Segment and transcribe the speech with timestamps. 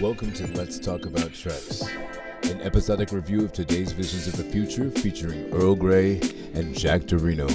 [0.00, 1.82] Welcome to Let's Talk About Treks,
[2.44, 6.20] an episodic review of today's visions of the future featuring Earl Grey
[6.54, 7.46] and Jack Dorino.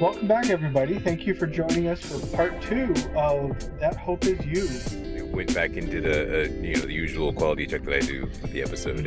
[0.00, 0.98] Welcome back, everybody.
[0.98, 5.18] Thank you for joining us for part two of That Hope Is You.
[5.18, 8.00] I went back and did a, a you know the usual quality check that I
[8.00, 8.98] do with the episode,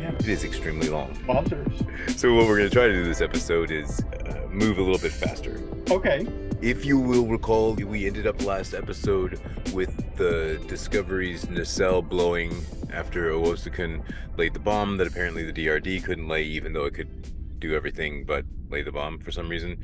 [0.00, 0.12] Yeah.
[0.18, 1.14] it is extremely long.
[1.26, 2.18] Wowzers.
[2.18, 4.98] So what we're going to try to do this episode is uh, move a little
[4.98, 5.60] bit faster.
[5.90, 6.26] Okay.
[6.62, 9.38] If you will recall, we ended up last episode
[9.72, 14.02] with the Discovery's nacelle blowing after Owosekun
[14.38, 18.24] laid the bomb that apparently the DRD couldn't lay, even though it could do everything
[18.24, 19.76] but lay the bomb for some reason.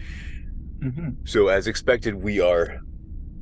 [0.82, 2.80] hmm So, as expected, we are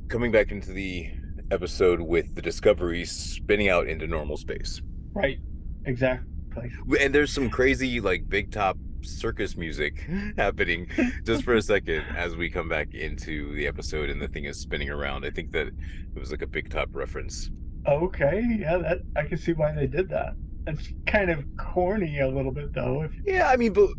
[0.09, 1.09] coming back into the
[1.51, 4.81] episode with the Discovery spinning out into normal space.
[5.13, 5.39] Right.
[5.85, 6.69] Exactly.
[6.99, 10.07] And there's some crazy, like, big top circus music
[10.37, 10.87] happening
[11.25, 14.57] just for a second as we come back into the episode and the thing is
[14.57, 15.25] spinning around.
[15.25, 17.49] I think that it was like a big top reference.
[17.87, 18.43] Okay.
[18.59, 20.35] Yeah, that I can see why they did that.
[20.67, 23.03] It's kind of corny a little bit, though.
[23.03, 23.89] If Yeah, I mean, but.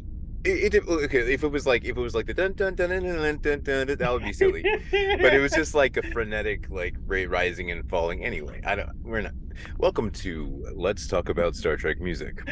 [0.45, 2.89] It, it okay if it was like if it was like the dun dun dun
[2.89, 6.03] dun dun dun dun, dun that would be silly but it was just like a
[6.11, 9.35] frenetic like rate rising and falling anyway i don't we're not
[9.79, 12.43] welcome to let's talk about star trek music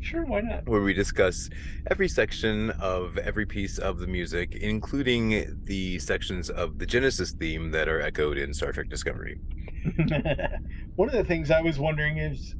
[0.00, 0.24] sure.
[0.24, 0.68] Why not?
[0.68, 1.48] where we discuss
[1.90, 7.70] every section of every piece of the music including the sections of the genesis theme
[7.70, 9.38] that are echoed in star trek discovery
[10.96, 12.54] One of the things I was wondering is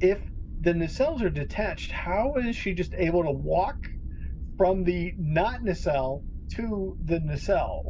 [0.00, 0.18] if
[0.60, 3.76] the nacelles are detached, how is she just able to walk
[4.56, 6.24] from the not nacelle
[6.54, 7.82] to the nacelle?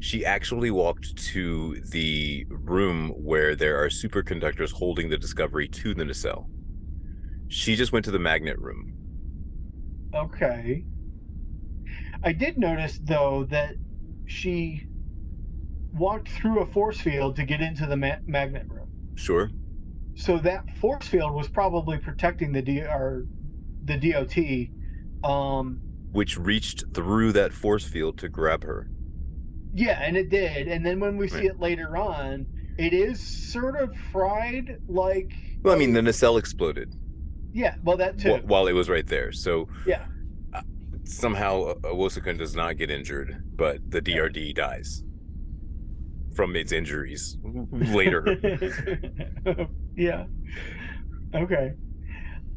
[0.00, 6.04] she actually walked to the room where there are superconductors holding the discovery to the
[6.04, 6.48] nacelle
[7.52, 8.88] she just went to the magnet room
[10.14, 10.84] Okay.
[12.22, 13.74] I did notice though that
[14.26, 14.86] she
[15.94, 18.88] walked through a force field to get into the ma- magnet room.
[19.14, 19.50] sure
[20.14, 23.24] So that force field was probably protecting the D or
[23.84, 25.28] the DOT.
[25.30, 25.80] Um,
[26.12, 28.88] which reached through that force field to grab her.
[29.74, 30.68] yeah, and it did.
[30.68, 32.46] And then when we see it later on,
[32.78, 33.18] it is
[33.50, 35.32] sort of fried like.
[35.62, 36.94] Well, I mean, the nacelle exploded
[37.52, 38.34] Yeah, well that too.
[38.36, 39.32] wh- while it was right there.
[39.32, 40.04] So Yeah.
[40.54, 40.62] uh,
[41.04, 45.04] somehow Owosekun does not get injured, but the DRD dies
[46.34, 47.36] from its injuries
[47.72, 48.24] later.
[49.96, 50.24] yeah.
[51.34, 51.72] Okay.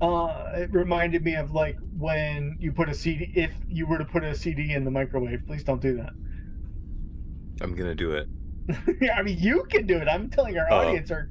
[0.01, 3.31] Uh, it reminded me of like when you put a CD.
[3.35, 6.11] If you were to put a CD in the microwave, please don't do that.
[7.61, 8.27] I'm gonna do it.
[9.15, 10.07] I mean, you can do it.
[10.09, 10.87] I'm telling our Oh.
[10.87, 11.29] audience, or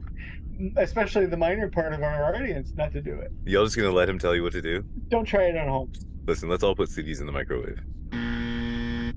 [0.77, 3.31] especially the minor part of our audience, not to do it.
[3.45, 4.85] Y'all just gonna let him tell you what to do?
[5.09, 5.93] Don't try it at home.
[6.27, 7.81] Listen, let's all put CDs in the microwave.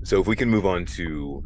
[0.06, 1.44] So if we can move on to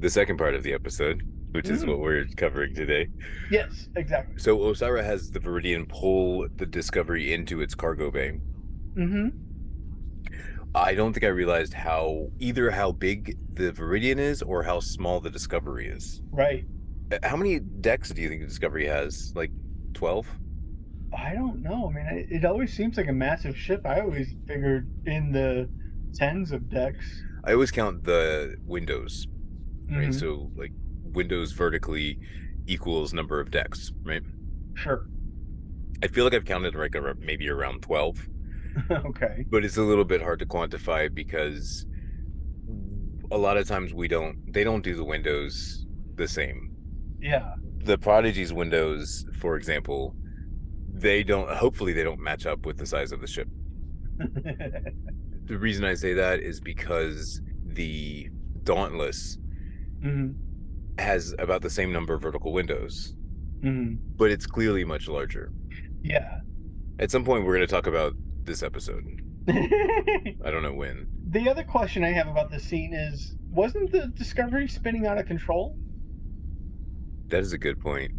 [0.00, 1.88] the second part of the episode, which is Mm.
[1.88, 3.08] what we're covering today.
[3.50, 4.34] Yes, exactly.
[4.38, 8.40] So Osyraa has the Viridian pull the Discovery into its cargo bay.
[8.96, 9.28] Mm-hmm.
[10.74, 15.20] I don't think I realized how either how big the Viridian is or how small
[15.20, 16.20] the Discovery is.
[16.30, 16.64] Right.
[17.12, 19.32] Uh, How many decks do you think Discovery has?
[19.34, 19.50] Like
[19.94, 20.26] 12?
[21.16, 21.90] I don't know.
[21.90, 23.86] I mean, it, it always seems like a massive ship.
[23.86, 25.68] I always figured in the
[26.14, 27.22] tens of decks.
[27.44, 29.26] I always count the windows,
[29.90, 30.08] right?
[30.08, 30.14] Mhm.
[30.20, 32.18] So like windows vertically
[32.66, 34.22] equals number of decks, right?
[34.74, 35.06] Sure.
[36.02, 38.28] I feel like I've counted like maybe around 12,
[38.90, 39.44] okay.
[39.50, 41.86] but it's a little bit hard to quantify because
[43.30, 45.86] a lot of times we don't they don't do the windows
[46.16, 46.67] the same.
[47.20, 47.54] Yeah.
[47.78, 50.14] the prodigy's windows for example
[50.92, 53.48] they don't hopefully they don't match up with the size of the ship
[54.18, 58.28] the reason i say that is because the
[58.64, 59.38] dauntless
[60.02, 60.28] hmm
[60.98, 63.14] has about the same number of vertical windows
[63.62, 65.52] hmm but it's clearly much larger
[66.02, 66.40] Yeah.
[66.98, 68.14] at some point we're going to talk about
[68.44, 69.04] this episode
[69.48, 74.08] i don't know when The other question I have about this scene is wasn't the
[74.08, 75.76] Discovery spinning out of control?
[77.30, 78.10] That is a good point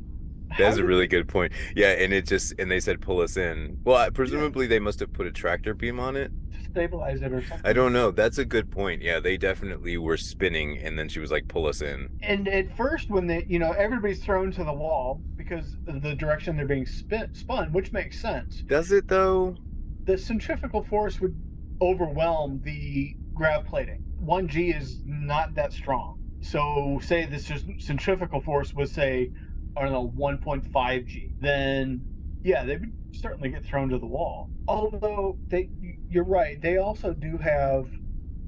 [0.58, 3.78] that's a really good point yeah and it just and they said pull us in
[3.86, 7.32] well I- presumably they must have put a tractor beam on it to stabilize it
[7.32, 7.62] or something.
[7.70, 8.10] I don't know.
[8.12, 9.04] That's a good point.
[9.04, 12.76] Yeah, they definitely were spinning, and then she was like, "Pull us in." And at
[12.76, 16.66] first, when they, you know, everybody's thrown to the wall because of the direction they're
[16.66, 18.64] being spin, spun, which makes sense.
[18.68, 19.58] Does it though?
[20.06, 21.40] The centrifugal force would
[21.82, 24.00] overwhelm the grav plating.
[24.18, 26.19] 1G is not that strong.
[26.42, 29.32] So, say this just centrifugal force was, say,
[29.76, 32.02] I don't know, 1.5G, then
[32.44, 34.50] yeah, they would certainly get thrown to the wall.
[34.68, 35.70] Although they,
[36.10, 37.90] you're right, they also do have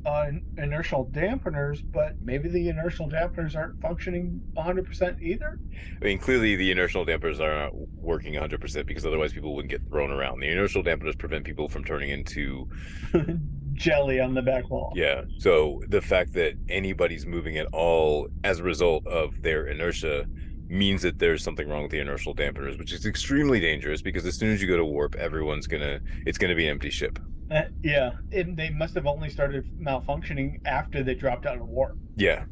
[0.05, 5.59] uh, inertial dampeners, but maybe the inertial dampeners aren't functioning 100% either.
[6.01, 9.88] I mean, clearly the inertial dampers are not working 100% because otherwise people wouldn't get
[9.89, 10.39] thrown around.
[10.39, 12.67] The inertial dampeners prevent people from turning into
[13.81, 14.93] jelly on the back wall.
[14.95, 15.23] Yeah.
[15.39, 20.25] So the fact that anybody's moving at all as a result of their inertia
[20.67, 24.37] means that there's something wrong with the inertial dampeners, which is extremely dangerous because as
[24.37, 27.19] soon as you go to warp, everyone's gonna it's gonna be an empty ship.
[27.49, 31.97] Uh, yeah, and they must have only started malfunctioning after they dropped out of warp.
[32.15, 32.45] Yeah.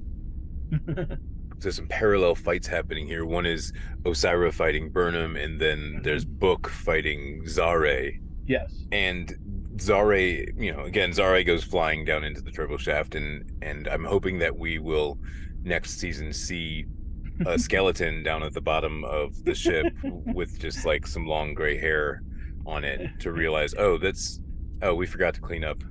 [1.60, 3.26] There's some parallel fights happening here.
[3.26, 3.72] One is
[4.04, 8.18] Osyraa fighting Burnham, and then there's Book fighting Zareh.
[8.46, 8.86] yes.
[8.94, 9.36] And
[9.80, 14.04] Zareh, you know, again, Zareh goes flying down into the turbo shaft, and and I'm
[14.04, 15.18] hoping that we will
[15.64, 16.86] next season see
[17.46, 21.78] a skeleton down at the bottom of the ship with just like some long gray
[21.78, 22.22] hair
[22.66, 24.40] on it to realize, oh, that's
[24.82, 25.84] oh, we forgot to clean up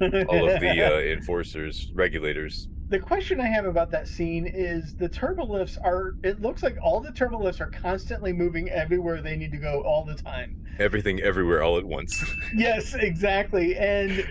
[0.00, 2.68] all of the uh, enforcers, regulators.
[2.92, 6.14] The question I have about that scene is the turbolifts are.
[6.22, 10.04] It looks like all the turbolifts are constantly moving everywhere they need to go all
[10.04, 10.62] the time.
[10.78, 12.22] Everything everywhere all at once.
[12.54, 13.76] Yes, exactly.
[13.76, 14.28] And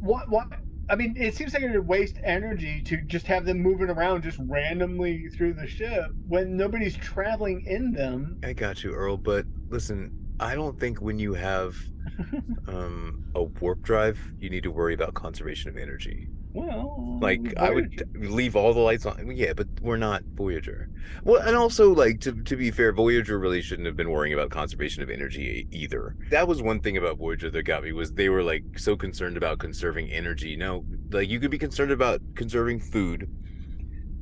[0.00, 0.46] what what
[0.88, 4.22] I mean, it seems like it would waste energy to just have them moving around
[4.22, 8.40] just randomly through the ship when nobody's traveling in them.
[8.42, 10.10] I got you, Earl, but listen,
[10.40, 11.76] I don't think when you have
[12.68, 16.26] um a warp drive, you need to worry about conservation of energy.
[16.52, 19.30] Well, Like I would leave all the lights on.
[19.36, 20.88] Yeah, but we're not Voyager.
[21.22, 24.50] Well, and also like to to be fair, Voyager really shouldn't have been worrying about
[24.50, 26.16] conservation of energy either.
[26.30, 29.36] That was one thing about Voyager that got me was they were like so concerned
[29.36, 30.56] about conserving energy.
[30.56, 33.28] No, like you could be concerned about conserving food,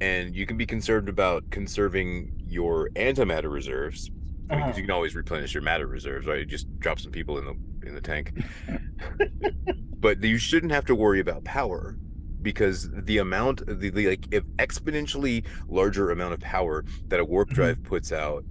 [0.01, 4.11] and you can be concerned about conserving your antimatter reserves.
[4.51, 4.77] I mean, 'cause Uh-huh.
[4.81, 6.41] you can always replenish your matter reserves, right?
[6.41, 8.33] You just drop some people in the in the tank.
[10.01, 11.97] but you shouldn't have to worry about power
[12.43, 17.51] because the amount the, the like if exponentially larger amount of power that a warp
[17.51, 17.55] Mhm.
[17.55, 18.45] drive puts out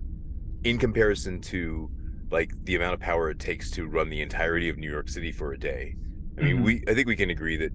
[0.64, 1.90] in comparison to
[2.30, 5.32] like the amount of power it takes to run the entirety of New York City
[5.32, 5.96] for a day.
[6.38, 6.64] I mean, Mhm.
[6.64, 7.72] we I think we can agree that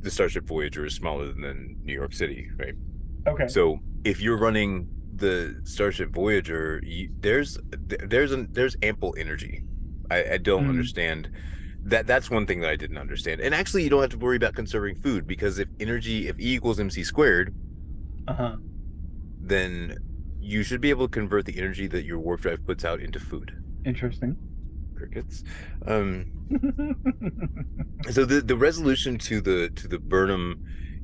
[0.00, 2.74] the Starship Voyager is smaller than New York City, right?
[3.26, 3.48] Okay.
[3.48, 7.58] So if you're running the Starship Voyager, you, there's
[8.08, 9.62] there's an, there's ample energy.
[10.10, 10.70] I, I don't Mhm.
[10.70, 11.28] understand
[11.84, 12.06] that.
[12.06, 13.40] That's one thing that I didn't understand.
[13.40, 16.54] And actually, you don't have to worry about conserving food because if energy, if E
[16.54, 17.54] equals mc squared,
[18.28, 18.56] Uh huh.
[19.40, 19.96] then
[20.40, 23.20] you should be able to convert the energy that your warp drive puts out into
[23.20, 23.52] food.
[23.84, 24.36] Interesting.
[24.96, 25.42] Crickets.
[25.86, 26.26] Um,
[28.10, 30.62] so the the resolution to the to the Burnham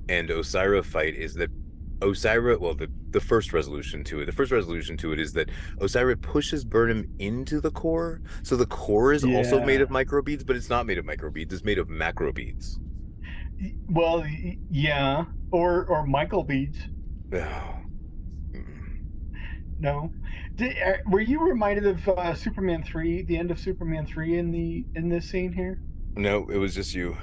[0.08, 1.50] and Osyraa fight is that
[2.00, 5.48] Osyraa well the the first resolution to it the first resolution to it is that
[5.78, 10.56] Osyraa pushes Burnham into the core so the core is also made of microbeads but
[10.56, 12.78] it's not made of microbeads it's made of macrobeads
[13.88, 14.24] well,
[14.70, 16.78] yeah, or or Michael beads.
[17.32, 17.72] Oh.
[18.52, 19.04] Mm.
[19.80, 20.12] No,
[20.54, 24.50] Did, uh, were you reminded of uh, Superman three, the end of Superman three in
[24.52, 25.80] the in this scene here?
[26.14, 27.14] no it was just you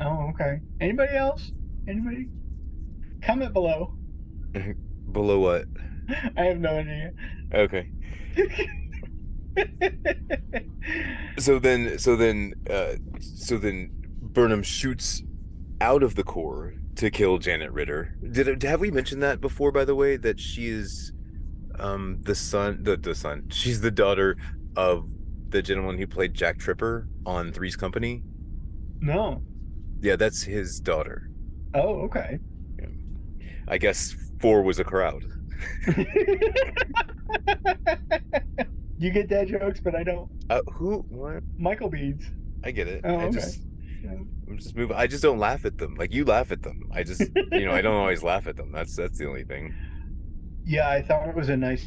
[0.00, 0.60] Oh, okay.
[0.80, 1.50] Anybody else?
[1.88, 2.28] Anybody?
[3.24, 3.94] Comment below.
[5.12, 5.64] below what
[6.36, 7.12] I have no idea.
[7.54, 7.90] okay
[11.38, 15.22] so then so then uh so then burnham shoots
[15.80, 19.84] out of the core to kill janet ritter did have we mentioned that before by
[19.84, 21.12] the way that she is
[21.78, 24.36] um the son the, the son she's the daughter
[24.76, 25.06] of
[25.50, 28.22] the gentleman who played jack tripper on three's company
[29.00, 29.42] no.
[30.00, 31.28] yeah that's his daughter
[31.74, 32.38] Oh, okay.
[33.68, 35.24] I guess four was a crowd
[38.98, 40.30] you get dad jokes, but I don't.
[40.50, 42.24] uh who what Michael beads.
[42.64, 43.32] i get it Oh, i okay.
[43.40, 43.60] just
[44.02, 44.10] Yeah.
[44.48, 44.96] I'm just moving.
[44.96, 45.94] I just don't laugh at them.
[45.94, 46.90] Like you laugh at them.
[46.92, 48.70] I just, you know, I don't always laugh at them.
[48.72, 49.72] That's that's the only thing.
[50.64, 51.86] Yeah, I thought it was a nice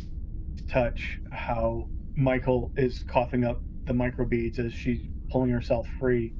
[0.70, 6.34] touch how Michael is coughing up the microbeads as she's pulling herself free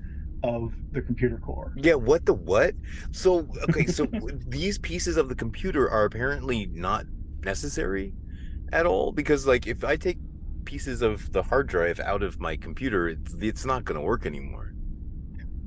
[0.46, 1.74] of the computer core.
[1.76, 1.96] Yeah.
[1.96, 2.76] What the what?
[3.12, 3.86] So okay.
[3.88, 4.08] So
[4.48, 7.06] these pieces of the computer are apparently not
[7.44, 8.14] necessary
[8.72, 10.18] at all because like if I take
[10.66, 14.26] pieces of the hard drive out of my computer, it's it's not going to work
[14.26, 14.74] anymore.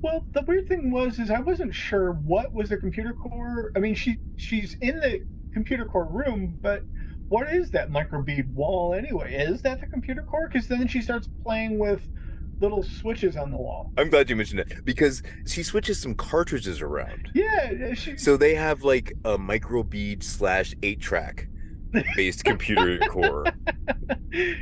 [0.00, 3.72] Well, the weird thing was is I wasn't sure what was the computer core.
[3.74, 5.20] I mean, she she's in the
[5.52, 6.82] computer core room, but
[7.28, 9.34] what is that microbead wall anyway?
[9.34, 10.48] Is that the computer core?
[10.48, 12.00] Because then she starts playing with
[12.60, 13.92] little switches on the wall.
[13.96, 17.30] I'm glad you mentioned it because she switches some cartridges around.
[17.34, 21.48] Yeah, she, So they have like a microbead slash eight track
[22.16, 23.44] based computer core.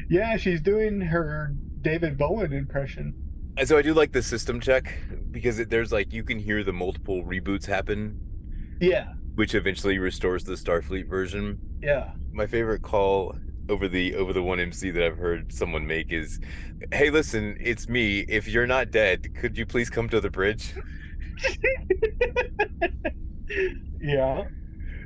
[0.08, 3.14] yeah, she's doing her David Bowman impression.
[3.58, 4.92] And so I do like the system check
[5.30, 8.18] because it, there's like you can hear the multiple reboots happen,
[8.80, 11.58] Yeah, which eventually restores the Starfleet version.
[11.82, 12.12] yeah.
[12.32, 13.34] My favorite call
[13.68, 16.40] over the over the one MC that I've heard someone make is,
[16.92, 18.20] "Hey, listen, it's me.
[18.28, 20.74] If you're not dead, could you please come to the bridge?"
[24.00, 24.44] yeah.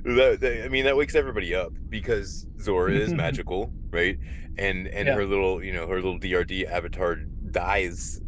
[0.05, 4.19] that, that- I mean, that wakes everybody up because Zora is magical, right?
[4.59, 5.14] And and Yeah.
[5.14, 7.17] her little, you know, her little DRD avatar
[7.50, 8.21] dies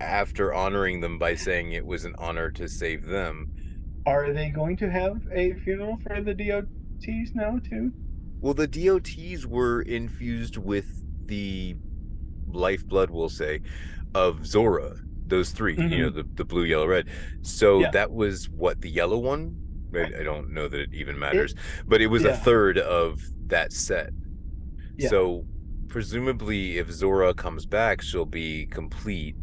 [0.00, 3.50] after honoring them by saying it was an honor to save them.
[4.06, 7.92] Are they going to have a funeral for the DOTs now too?
[8.40, 11.76] Well, the DOTs were infused with the
[12.48, 13.60] lifeblood, we'll say,
[14.14, 14.96] of Zora.
[15.26, 17.08] Those 3 you know, the, the blue, yellow, red.
[17.42, 17.82] So Mm-hmm.
[17.82, 17.90] Yeah.
[17.90, 19.56] that was what the yellow one.
[19.94, 21.54] I, I don't know that it even matters,
[21.86, 22.30] but it was yeah.
[22.30, 24.10] a third of that set.
[24.96, 25.08] Yeah.
[25.08, 25.46] So
[25.88, 29.34] presumably, if Zora comes back, she'll be complete.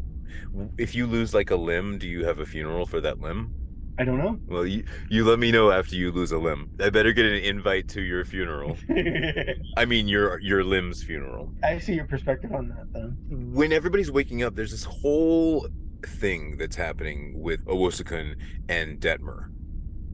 [0.78, 3.54] If you lose like a limb, do you have a funeral for that limb?
[3.98, 4.38] I don't know.
[4.48, 6.70] Well, you you let me know after you lose a limb.
[6.82, 8.78] I better get an invite to your funeral.
[9.78, 11.54] I mean, your your limb's funeral.
[11.64, 13.18] I see your perspective on that then.
[13.54, 15.68] When everybody's waking up, there's this whole
[16.06, 18.36] thing that's happening with Owosekun
[18.70, 19.50] and Detmer.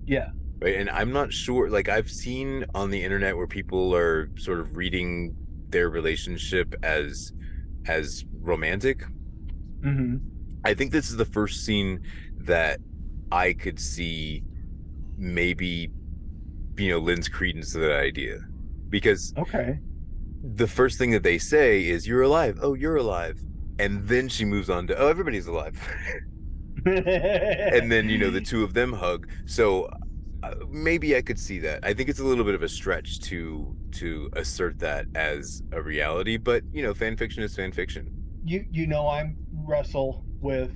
[0.06, 0.30] Yeah.
[0.62, 4.60] right and i'm not sure like i've seen on the internet where people are sort
[4.60, 5.36] of reading
[5.70, 7.32] their relationship as
[7.86, 9.04] as romantic
[9.84, 10.18] hmm
[10.66, 12.02] i think this is the first scene
[12.38, 12.80] that
[13.32, 14.44] i could see
[15.18, 15.92] maybe
[16.78, 18.40] you know lends credence to that idea.
[18.90, 19.80] Because Okay.
[20.56, 22.60] the first thing that they say is you're alive.
[22.62, 23.40] Oh you're alive.
[23.80, 25.78] And then she moves on to oh everybody's alive.
[26.86, 29.28] And then you know the two of them hug.
[29.46, 29.90] So
[30.44, 31.80] uh, maybe i could see that.
[31.84, 35.82] I think it's a little bit of a stretch to to assert that as a
[35.82, 38.10] reality but you know fan fiction is fan fiction.
[38.44, 40.72] You you know I'm wrestle with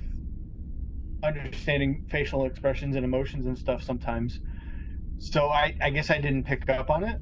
[1.26, 4.40] understanding facial expressions and emotions and stuff sometimes.
[5.18, 7.18] So I I guess I didn't pick up on it.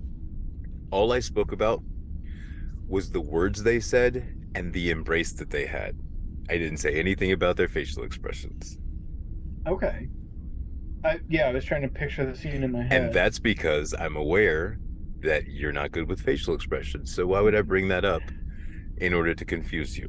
[0.91, 1.83] all i spoke about
[2.87, 4.15] was the words they said
[4.55, 5.93] and the embrace that they had
[6.51, 8.79] i didn't say anything about their facial expressions
[9.67, 10.09] Okay.
[11.05, 12.93] I, yeah, I was trying to picture the scene in my head.
[13.05, 14.79] and that's because i'm aware
[15.21, 18.23] that you're not good with facial expressions so why would i bring that up
[18.99, 20.09] in order to confuse you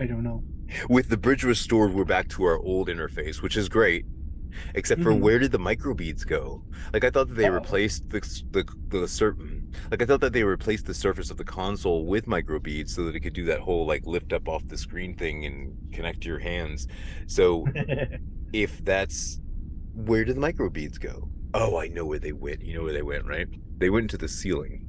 [0.00, 0.42] I don't know.
[0.88, 4.04] With the bridge restored we're back to our old interface which is great.
[4.74, 5.20] Except for Mhm.
[5.20, 6.64] where did the microbeads go?
[6.92, 7.52] Like i thought that they Oh.
[7.54, 8.20] replaced the
[8.50, 12.26] the, the certain like i thought that they replaced the surface of the console with
[12.26, 15.44] microbeads so that it could do that whole like lift up off the screen thing
[15.44, 16.88] and connect to your hands.
[17.26, 17.66] So
[18.52, 19.38] if that's
[19.94, 21.28] where did the microbeads go?
[21.54, 22.62] Oh i know where they went.
[22.62, 23.48] You know where they went right?
[23.78, 24.86] They went into the ceiling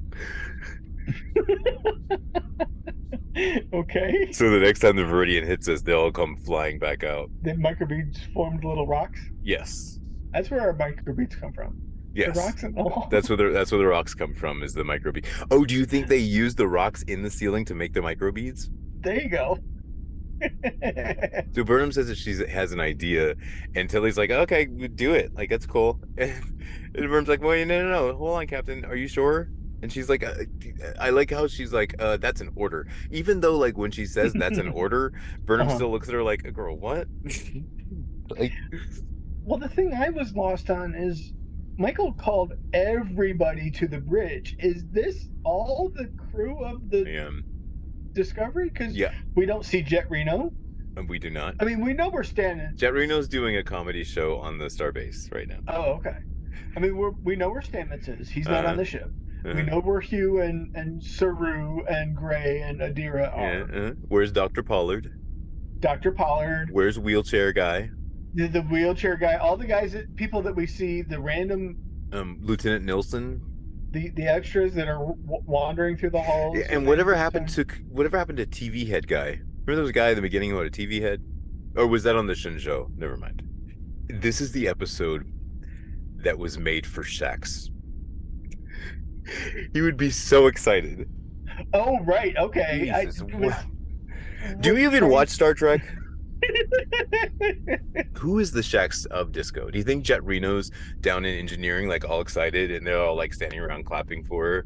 [3.73, 4.31] okay.
[4.31, 7.51] so the next time the viridian hits us they'll all come flying back out The
[7.51, 9.19] microbeads formed little rocks.
[9.43, 9.99] yes
[10.33, 11.81] That's where our microbeads come from.
[12.13, 13.07] yes The rocks in the wall.
[13.11, 14.63] That's where the that's where the rocks come from.
[14.63, 15.25] Is the microbead?
[15.51, 18.69] Oh, do you think they use the rocks in the ceiling to make the microbeads?
[19.01, 19.57] there you go.
[21.53, 23.35] So Burnham says that she has an idea,
[23.75, 25.33] and Tilly's like, "Okay, do it.
[25.33, 25.99] Like that's cool."
[26.95, 28.15] And, Burnham's like, "Well, no, no, no.
[28.17, 28.83] Hold on, Captain.
[28.85, 29.49] Are you sure?"
[29.81, 30.33] And she's like, uh,
[30.99, 34.33] "I like how she's like, uh, that's an order." Even though, like, when she says
[34.33, 35.13] that's an order,
[35.45, 35.75] Burnham Uh-huh.
[35.77, 37.07] still looks at her like, "Girl, what?"
[38.29, 38.53] like,
[39.43, 41.31] Well, the thing I was lost on is
[41.77, 44.55] Michael called everybody to the bridge.
[44.59, 47.43] Is this all the crew of the man,
[48.13, 48.69] Discovery?
[48.69, 50.51] Because yeah, we don't see Jet Reno.
[50.97, 51.55] and we do not.
[51.59, 52.73] I mean, we know we're standing.
[52.77, 55.59] Jet Reno's doing a comedy show on the Starbase right now.
[55.67, 56.15] Oh, okay.
[56.75, 58.29] I mean, we're we know where Stamets is.
[58.29, 58.71] He's not Uh-huh.
[58.71, 59.09] on the ship.
[59.43, 63.75] We Uh, know where Hugh and and Saru and Gray and Adira are.
[63.75, 65.11] uh, Where's Doctor Pollard?
[65.79, 66.11] Dr.
[66.11, 67.89] Pollard, Where's wheelchair guy?
[68.35, 71.77] the, the wheelchair guy, all the guys that people that we see, the random
[72.11, 73.41] Um, Lieutenant Nilsson.
[73.91, 76.57] the the extras that are w- wandering through the halls.
[76.57, 79.39] Yeah, and whatever happened to whatever happened to TV head guy?
[79.65, 81.21] Remember a guy in the beginning who had a TV head,
[81.75, 82.95] or was that on the Shenzhou?
[82.97, 83.41] Never mind.
[84.09, 85.25] This is the episode
[86.23, 87.69] that was made for Shax.
[89.73, 91.07] he would be so excited.
[91.73, 92.91] Oh right, okay.
[92.93, 95.81] I- Jesus, was- what- Do you even watch Star Trek?
[98.19, 99.69] Who is the Shax of disco?
[99.69, 100.71] Do you think Jet Reno's
[101.01, 104.65] down in engineering, like all excited, and they're all like standing around clapping for her?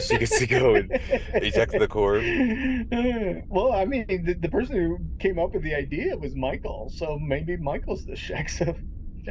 [0.00, 0.90] she gets to go and
[1.34, 2.14] eject the core.
[3.48, 7.18] well, I mean, the, the person who came up with the idea was Michael, so
[7.18, 8.76] maybe Michael's the Shax of.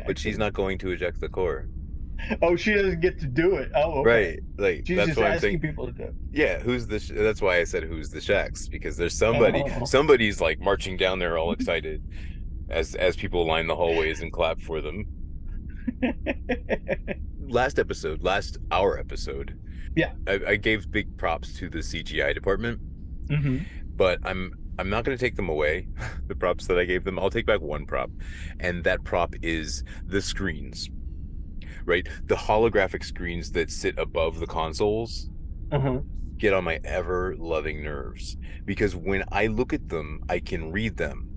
[0.06, 1.68] But she's not going to eject the core.
[2.42, 3.72] oh, she doesn't get to do it.
[3.76, 4.10] Oh, okay.
[4.10, 4.40] Right.
[4.58, 5.60] Like She's that's what I'm asking saying.
[5.62, 6.16] people to do it.
[6.32, 7.00] Yeah, who's the?
[7.00, 9.64] Sh- that's why I said who's the Shacks because there's somebody.
[9.80, 9.86] Oh.
[9.86, 12.04] Somebody's like marching down there, all excited,
[12.70, 15.06] as as people line the hallways and clap for them.
[17.48, 19.58] Last episode, last our episode.
[19.96, 20.12] Yeah.
[20.28, 22.80] I, I gave big props to the CGI department,
[23.30, 23.60] hmm
[23.96, 25.88] but I'm I'm not going to take them away.
[26.28, 28.12] the props that I gave them, I'll take back one prop,
[28.60, 30.90] and that prop is the screens.
[31.88, 35.29] Right, the holographic screens that sit above the consoles
[35.72, 36.01] Uh-huh.
[36.38, 40.98] get on my ever loving nerves because when I look at them, I can read
[40.98, 41.29] them,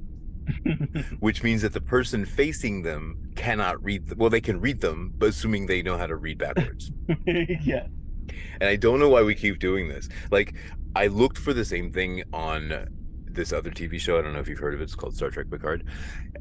[1.21, 4.19] which means that the person facing them cannot read them.
[4.19, 6.91] Well, they can read them, but assuming they know how to read backwards.
[7.27, 7.87] yeah.
[8.61, 10.09] and I don't know why we keep doing this.
[10.33, 10.55] Like,
[10.97, 12.89] I looked for the same thing on
[13.25, 14.19] this other TV show.
[14.19, 14.85] I don't know if you've heard of it.
[14.85, 15.85] It's called Star Trek Picard.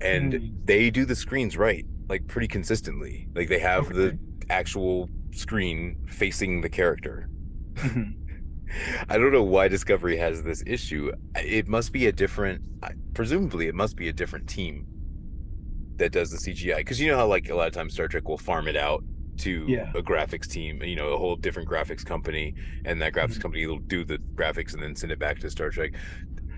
[0.01, 0.51] And Mm.
[0.65, 3.27] they do the screens right, like pretty consistently.
[3.35, 4.17] Like, they have the
[4.49, 7.29] actual screen facing the character.
[7.75, 8.15] Mhm.
[9.09, 11.11] I don't know why Discovery has this issue.
[11.35, 12.61] It must be a different,
[13.13, 14.85] presumably, it must be a different team
[15.97, 16.77] that does the CGI.
[16.77, 19.03] Because you know how, like, a lot of times Star Trek will farm it out
[19.37, 19.91] to Yeah.
[19.95, 22.53] a graphics team, you know, a whole different graphics company,
[22.85, 23.41] and that graphics Mhm.
[23.41, 25.93] company will do the graphics and then send it back to Star Trek.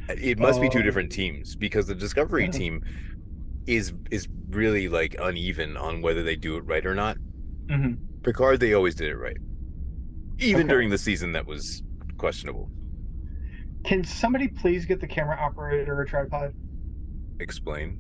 [0.10, 2.84] It must be two different teams because the Discovery team
[3.68, 7.18] is is really like uneven on whether they do it right or not.
[7.68, 7.98] Mhm.
[8.24, 9.38] Picard, they always did it right,
[10.40, 10.70] even Okay.
[10.70, 11.84] during the season that was
[12.18, 12.70] questionable.
[13.84, 16.54] Can somebody please get the camera operator a tripod?
[17.40, 17.98] Explain.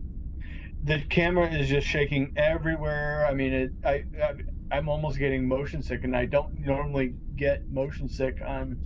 [0.84, 3.26] The camera is just shaking everywhere.
[3.28, 4.34] I mean, it, I, I
[4.72, 8.78] I'm almost getting motion sick, and I don't normally get motion sick on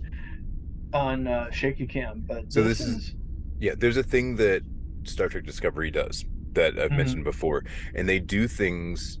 [0.92, 2.24] on uh, shaky cam.
[2.26, 3.14] But So this is-
[3.60, 4.62] Yeah, there's a thing that
[5.04, 6.24] Star Trek Discovery does
[6.56, 6.96] that I've Mhm.
[6.96, 9.20] mentioned before, and they do things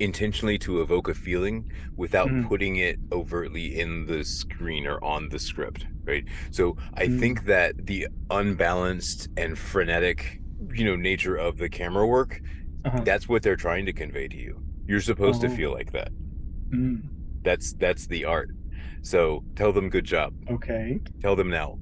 [0.00, 2.48] intentionally to evoke a feeling without Mhm.
[2.48, 6.24] putting it overtly in the screen or on the script, right?
[6.50, 7.20] So I Mm.
[7.20, 10.40] think that the unbalanced and frenetic,
[10.74, 12.40] you know, nature of the camera work,
[12.84, 13.04] uh-huh.
[13.04, 14.60] that's what they're trying to convey to you.
[14.88, 15.56] You're supposed to Oh.
[15.56, 16.10] feel like that.
[16.70, 17.02] Mm,
[17.44, 18.50] That's that's the art.
[19.02, 20.32] So tell them good job.
[20.50, 21.78] okay, Tell them now.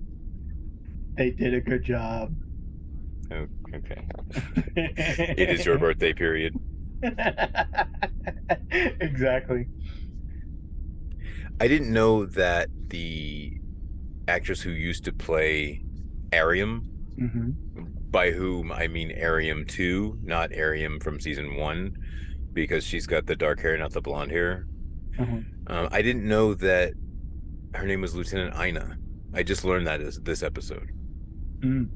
[1.16, 2.34] they did a good job.
[3.32, 4.06] Oh, okay.
[4.76, 6.54] It is your birthday period.
[9.00, 9.66] exactly.
[11.60, 13.52] I didn't know that the
[14.28, 15.84] actress who used to play
[16.32, 16.82] Airiam,
[17.18, 17.50] hmm
[18.10, 21.96] by whom I mean Airiam 2, not Airiam from season 1,
[22.52, 24.66] because she's got the dark hair, not the blonde hair.
[25.16, 25.44] Mhm.
[25.68, 26.94] Um, I didn't know that
[27.74, 28.96] her name was Lieutenant Ina.
[29.32, 30.90] I just learned that this, this episode.
[31.60, 31.88] Mm.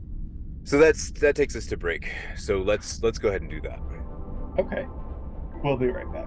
[0.64, 2.10] So that's that takes us to break.
[2.36, 3.80] So let's let's go ahead and do that.
[4.58, 4.86] Okay,
[5.62, 6.26] we'll be right back.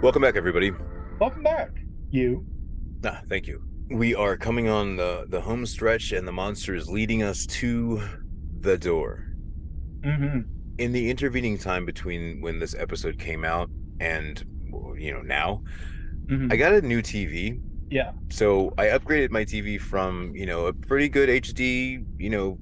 [0.00, 0.70] Welcome back, everybody.
[1.18, 1.70] Welcome back.
[2.12, 2.46] You.
[3.04, 3.60] Ah, thank you.
[3.90, 8.00] We are coming on the the home stretch, and the monster is leading us to
[8.60, 9.26] the door.
[10.04, 10.40] hmm
[10.78, 14.40] In the intervening time between when this episode came out and
[14.96, 15.64] you know now,
[16.28, 17.60] hmm I got a new TV.
[17.90, 18.12] Yeah.
[18.30, 22.58] So I upgraded my TV from you know a pretty good HD, you know,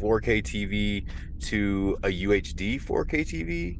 [0.00, 1.08] 4K TV
[1.48, 3.78] to a UHD 4K TV.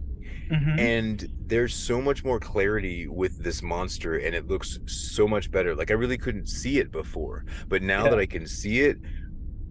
[0.51, 5.51] hmm and there's so much more clarity with this monster and it looks so much
[5.51, 8.11] better like i really couldn't see it before but now Yeah.
[8.11, 8.99] that i can see it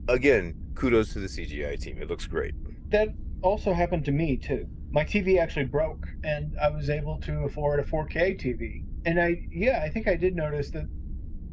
[0.07, 2.53] again kudos to the cgi team it looks great
[2.89, 3.09] that
[3.41, 4.67] also happened to me too.
[4.91, 8.83] My TV actually broke, and I was able to afford a 4K TV.
[9.05, 10.85] And I, yeah, I think I did notice that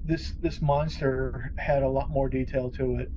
[0.08, 3.10] this this monster had a lot more detail to it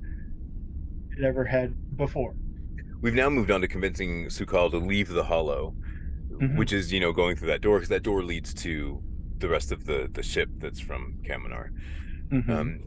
[1.18, 2.34] it ever had before.
[3.00, 5.74] we've now moved on to convincing sukal to leave the hollow
[6.30, 6.56] Mhm.
[6.56, 9.02] which is you know going through that door because that door leads to
[9.38, 11.70] the rest of the the ship that's from kaminar
[12.30, 12.48] Mhm.
[12.48, 12.80] Um,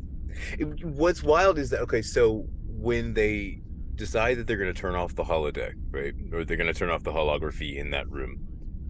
[0.58, 3.62] it- what's wild is that okay, so when they
[3.96, 6.90] decide that they're going to turn off the holodeck, right, or they're going to turn
[6.90, 8.34] off the holography in that room,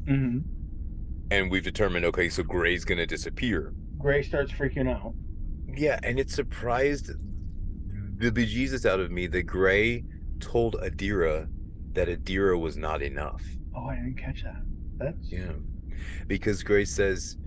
[0.07, 0.43] Mhm.
[1.29, 3.73] and we've determined okay, so Gray's going to disappear.
[4.05, 5.15] Gray starts freaking out.
[5.67, 7.09] Yeah, and it surprised
[8.19, 10.03] the bejesus out of me that Gray
[10.39, 11.47] told Adira
[11.93, 13.41] that Adira was not enough.
[13.75, 14.61] Oh, I didn't catch that.
[14.99, 15.53] That's Yeah,
[16.27, 17.37] because Gray says,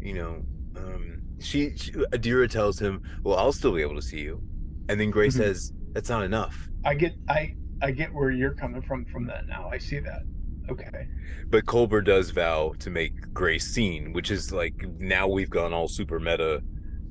[0.00, 0.42] you know,
[0.74, 4.42] um, she, she Adira tells him, "Well, I'll still be able to see you,"
[4.88, 5.34] and then Gray Mhm.
[5.34, 9.46] says, "That's not enough." I get I I get where you're coming from from that
[9.46, 9.68] now.
[9.72, 10.22] I see that.
[10.70, 11.08] Okay.
[11.48, 15.88] But Culber does vow to make Gray seen, which is like now we've gone all
[15.88, 16.62] super meta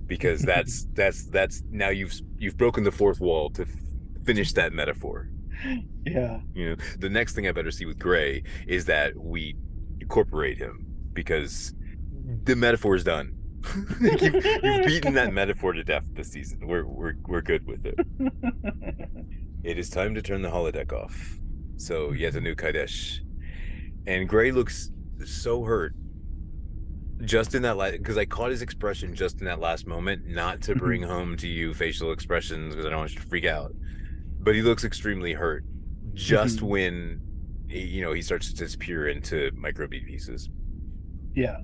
[0.05, 3.69] because that's that's that's now you've you've broken the fourth wall to f-
[4.25, 5.29] finish that metaphor.
[6.05, 6.39] yeah.
[6.53, 9.55] You know, the next thing I better see with Gray is that we
[9.99, 11.73] incorporate him because
[12.43, 13.33] the metaphor is done.
[13.99, 16.59] you've, you've beaten that metaphor to death this season.
[16.67, 17.99] We're we're we're good with it.
[19.63, 21.39] It is time to turn the holodeck off.
[21.77, 23.19] So yet a new Kaidesh,
[24.07, 24.89] and Gray looks
[25.25, 25.93] so hurt.
[27.25, 30.25] Just in that last, because I caught his expression just in that last moment.
[30.27, 33.45] Not to bring home to you facial expressions because I don't want you to freak
[33.45, 33.73] out,
[34.39, 35.63] but he looks extremely hurt.
[36.13, 36.67] Just Mhm.
[36.69, 37.21] when,
[37.67, 40.49] he- you know, he starts to disappear into microbead pieces.
[41.35, 41.57] yeah.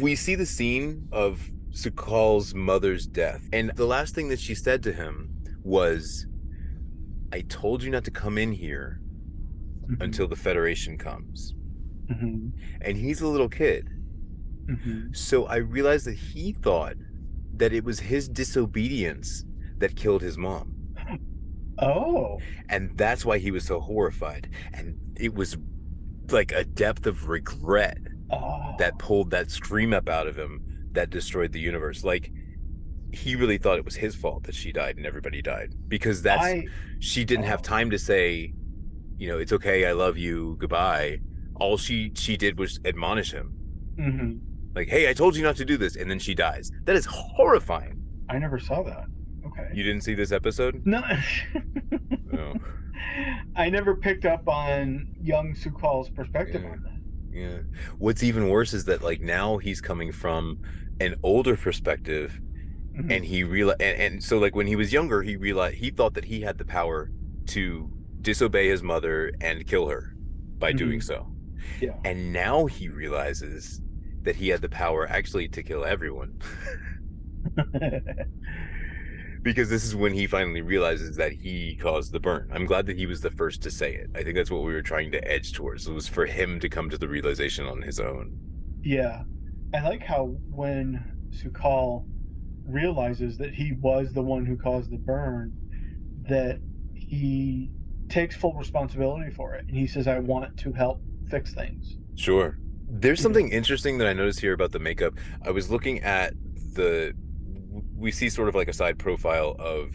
[0.00, 4.82] we see the scene of Sukal's mother's death, and the last thing that she said
[4.84, 5.30] to him
[5.64, 6.26] was,
[7.32, 9.00] "I told you not to come in here
[9.90, 10.02] Mhm.
[10.02, 11.54] until the Federation comes."
[12.10, 12.52] Mhm.
[12.80, 13.88] And he's a little kid,
[14.66, 15.14] Mhm.
[15.16, 16.96] so I realized that he thought
[17.56, 19.44] that it was his disobedience
[19.78, 20.74] that killed his mom,
[21.78, 22.38] Oh.
[22.68, 24.48] and that's why he was so horrified.
[24.72, 25.56] And it was
[26.30, 27.98] like a depth of regret
[28.30, 28.74] Oh.
[28.78, 32.04] that pulled that scream up out of him that destroyed the universe.
[32.04, 32.30] Like
[33.12, 36.44] he really thought it was his fault that she died and everybody died because that's
[36.44, 36.66] I.
[37.00, 37.62] she didn't have oh.
[37.62, 38.52] time to say,
[39.20, 41.20] you know, it's okay, I love you, goodbye.
[41.56, 43.52] All she she did was admonish him,
[43.96, 44.40] mhm.
[44.74, 46.72] like, "Hey, I told you not to do this," and then she dies.
[46.84, 48.02] That is horrifying.
[48.30, 49.04] I never saw that.
[49.46, 49.68] Okay.
[49.74, 50.82] You didn't see this episode?
[50.84, 51.02] No.
[52.32, 52.54] No.
[53.56, 56.70] I never picked up on young Sukal's perspective Yeah.
[56.70, 57.00] on that.
[57.32, 57.58] Yeah.
[57.98, 60.60] What's even worse is that like now he's coming from
[61.00, 62.40] an older perspective
[62.96, 63.10] Mhm.
[63.14, 66.14] and he realized and, and so like when he was younger he realized he thought
[66.14, 67.10] that he had the power
[67.46, 70.14] to disobey his mother and kill her
[70.58, 71.24] by doing mm-hmm.
[71.24, 71.26] so.
[71.80, 71.96] Yeah.
[72.04, 73.80] and now he realizes
[74.22, 76.38] that he had the power actually to kill everyone.
[79.42, 82.50] Because this is when he finally realizes that he caused the burn.
[82.52, 84.10] I'm glad that he was the first to say it.
[84.14, 85.86] I think that's what we were trying to edge towards.
[85.86, 88.36] It was for him to come to the realization on his own.
[88.82, 89.22] Yeah.
[89.72, 92.04] I like how when Sukal
[92.66, 95.54] realizes that he was the one who caused the burn,
[96.28, 96.60] that
[96.92, 97.70] he
[98.10, 99.66] takes full responsibility for it.
[99.66, 101.96] And he says, I want to help fix things.
[102.14, 102.58] Sure.
[102.88, 105.14] There's something interesting that I noticed here about the makeup.
[105.46, 106.34] I was looking at
[106.74, 107.14] the
[107.96, 109.94] we see sort of like a side profile of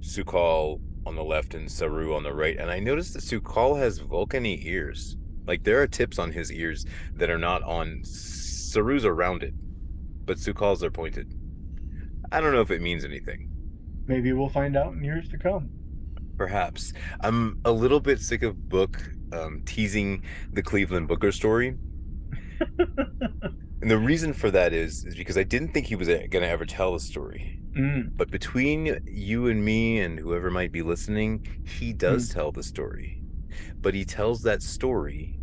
[0.00, 4.00] Sukal on the left and Saru on the right, and I noticed that Sukal has
[4.00, 5.16] Vulcany ears.
[5.46, 6.84] Like there are tips on his ears
[7.14, 9.56] that are not on Saru's are rounded,
[10.24, 11.32] but Sukal's are pointed.
[12.30, 13.50] I don't know if it means anything.
[14.06, 15.70] Maybe we'll find out in years to come.
[16.36, 16.92] Perhaps.
[17.20, 20.22] I'm a little bit sick of Book um, teasing
[20.52, 21.76] the Cleveland Booker story.
[23.82, 26.48] And the reason for that is is because I didn't think he was going to
[26.48, 27.60] ever tell the story.
[27.76, 32.62] Mm, But between you and me and whoever might be listening, he does tell the
[32.62, 33.22] story.
[33.80, 35.38] But he tells that story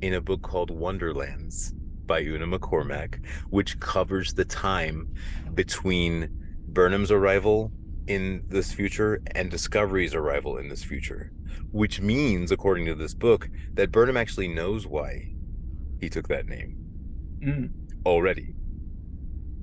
[0.00, 1.74] in a book called Wonderlands
[2.06, 5.12] by Una McCormack, which covers the time
[5.54, 6.30] between
[6.68, 7.70] Burnham's arrival
[8.08, 11.30] in this future and Discovery's arrival in this future.
[11.70, 15.34] Which means, according to this book, that Burnham actually knows why
[16.00, 16.76] he took that name
[17.40, 17.70] mm,
[18.06, 18.54] already.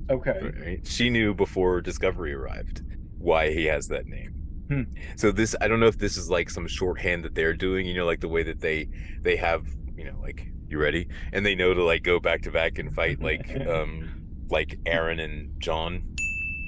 [0.10, 0.39] okay.
[0.60, 0.88] Right?
[0.88, 2.84] She knew before Discovery arrived
[3.17, 4.34] why he has that name.
[4.69, 4.84] Hmm.
[5.15, 7.86] So this, I don't know if this is like some shorthand that they're doing.
[7.86, 8.89] You know, like the way that they
[9.21, 12.51] they have, you know, like you ready, and they know to like go back to
[12.51, 14.10] back and fight like um
[14.49, 16.03] like Aaron and John.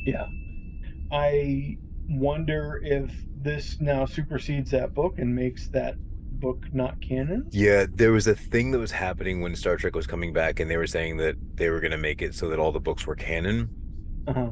[0.05, 0.27] Yeah.
[1.11, 1.77] I
[2.09, 5.95] wonder if this now supersedes that book and makes that
[6.39, 7.47] book not canon.
[7.51, 10.69] Yeah, there was a thing that was happening when Star Trek was coming back, and
[10.69, 13.05] they were saying that they were going to make it so that all the books
[13.07, 13.69] were canon.
[14.27, 14.49] Uh-huh.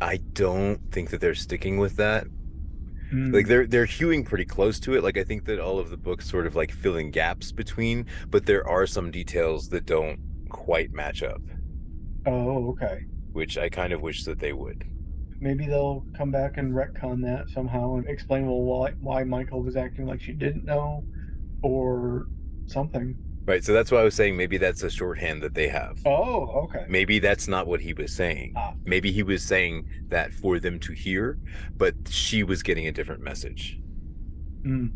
[0.00, 2.26] I don't think that they're sticking with that.
[3.12, 5.90] Mm, like they're they're hewing pretty close to it like i think that all of
[5.90, 9.86] the books sort of like fill in gaps between but there are some details that
[9.86, 11.40] don't quite match up
[12.26, 13.04] oh, okay.
[13.32, 14.84] which i kind of wish that they would
[15.40, 19.76] Maybe they'll come back and retcon that somehow and explain well why why Michael was
[19.76, 21.04] acting like she didn't know,
[21.62, 22.26] or
[22.66, 23.16] something.
[23.46, 26.64] right so that's why i was saying maybe that's a shorthand that they have Oh,
[26.64, 26.84] okay.
[26.88, 28.74] maybe that's not what he was saying Ah.
[28.84, 31.38] maybe he was saying that for them to hear
[31.76, 33.78] but she was getting a different message
[34.64, 34.90] Mm,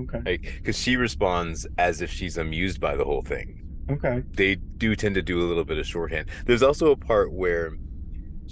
[0.00, 0.20] okay.
[0.26, 4.24] like because she responds as if she's amused by the whole thing Okay.
[4.32, 6.28] they do tend to do a little bit of shorthand.
[6.46, 7.72] There's also a part where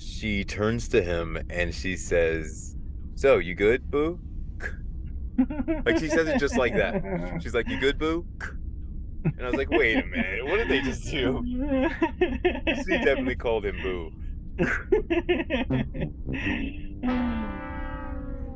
[0.00, 2.76] she turns to him and she says,
[3.16, 4.20] "So you good, boo?"
[5.86, 7.40] Like she says it just like that.
[7.42, 8.26] She's like, "You good, boo?"
[9.24, 11.42] And I was like, "Wait a minute, what did they just do?"
[12.84, 14.10] She definitely called him boo.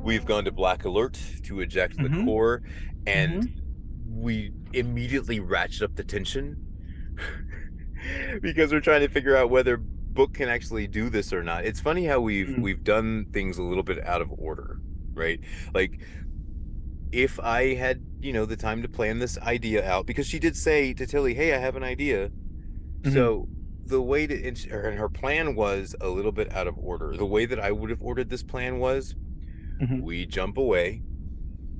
[0.03, 2.25] we've gone to black alert to eject the Mhm.
[2.25, 2.61] core,
[3.07, 3.47] and
[4.07, 6.57] we immediately ratchet up the tension
[8.41, 9.81] because we're trying to figure out whether
[10.15, 11.65] book can actually do this or not.
[11.65, 12.61] It's funny how we've Mm.
[12.61, 14.79] we've done things a little bit out of order,
[15.13, 15.39] right?
[15.73, 16.01] Like
[17.11, 20.55] if I had, you know, the time to plan this idea out, because she did
[20.55, 22.31] say to Tilly, "Hey, I have an idea."
[23.03, 23.13] Mhm.
[23.13, 23.47] So
[23.85, 24.57] the way to and
[24.97, 27.15] her plan was a little bit out of order.
[27.15, 29.15] The way that I would have ordered this plan was
[29.81, 30.01] Mhm.
[30.01, 31.03] we jump away.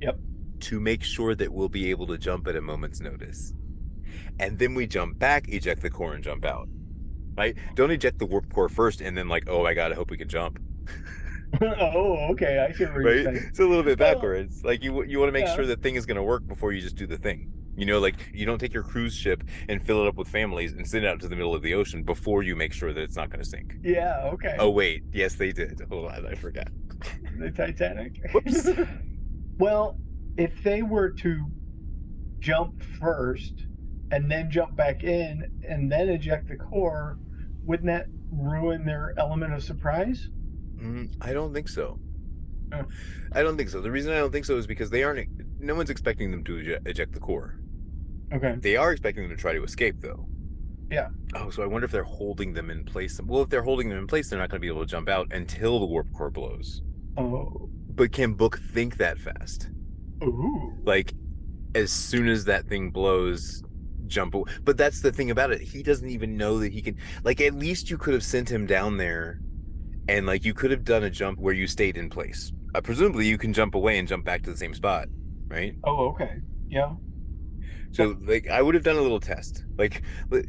[0.02, 0.20] Yep.
[0.60, 3.54] To make sure that we'll be able to jump at a moment's notice.
[4.40, 6.68] And then we jump back, eject the core, and jump out.
[7.38, 7.56] Right?
[7.76, 10.18] Don't eject the warp core first and then like, oh my god, I hope we
[10.18, 10.60] can jump.
[11.62, 12.60] oh, okay.
[12.60, 13.46] I see what you're saying.
[13.50, 14.64] It's a little bit Well, backwards.
[14.64, 15.56] Like you you want to make yeah.
[15.56, 17.52] sure the thing is gonna work before you just do the thing.
[17.78, 20.74] You know, like you don't take your cruise ship and fill it up with families
[20.74, 23.02] and send it out to the middle of the ocean before you make sure that
[23.02, 23.76] it's not gonna sink.
[23.84, 24.30] Yeah.
[24.34, 24.56] Okay.
[24.60, 25.82] Oh wait, yes they did.
[25.90, 26.70] Hold on, I forgot.
[27.38, 28.20] the Titanic.
[28.34, 28.70] Whoops.
[29.58, 29.98] well,
[30.38, 31.46] if they were to
[32.40, 33.66] jump first
[34.12, 37.18] and then jump back in and then eject the core,
[37.66, 40.30] wouldn't that ruin their element of surprise?
[40.78, 42.00] Mm, I don't think so.
[42.74, 42.84] Oh.
[43.32, 43.82] I don't think so.
[43.82, 45.30] The reason I don't think so is because they aren't.
[45.60, 47.60] No one's expecting them to eject, eject the core.
[48.34, 48.56] Okay.
[48.60, 50.28] They are expecting them to try to escape, though.
[50.92, 51.10] Yeah.
[51.34, 53.20] Oh, so I wonder if they're holding them in place.
[53.24, 55.10] Well, if they're holding them in place, they're not going to be able to jump
[55.10, 56.82] out until the warp core blows.
[57.18, 57.70] Oh.
[57.90, 59.70] But can Book think that fast?
[60.24, 60.74] Ooh.
[60.84, 61.14] Like,
[61.74, 63.64] as soon as that thing blows,
[64.08, 64.36] jump.
[64.36, 65.62] aw- But that's the thing about it.
[65.62, 66.98] He doesn't even know that he can.
[67.24, 69.40] Like, at least you could have sent him down there,
[70.08, 72.52] and like you could have done a jump where you stayed in place.
[72.74, 75.08] Uh, presumably, you can jump away and jump back to the same spot,
[75.48, 75.76] right?
[75.84, 76.38] Oh, okay.
[76.68, 76.94] Yeah.
[77.94, 79.64] So, like, I would have done a little test.
[79.78, 80.04] Like,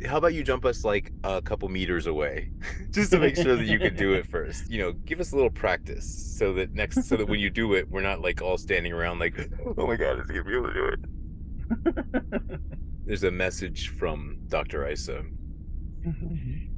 [0.04, 2.50] how about you jump us like a couple meters away,
[2.90, 4.68] just to make sure that you can do it first.
[4.68, 7.74] You know, give us a little practice so that next, so that when you do
[7.74, 9.38] it, we're not like all standing around like,
[9.78, 12.60] oh my god, is he gonna be able to do it?
[13.06, 14.88] There's a message from Dr.
[14.88, 15.22] Isa,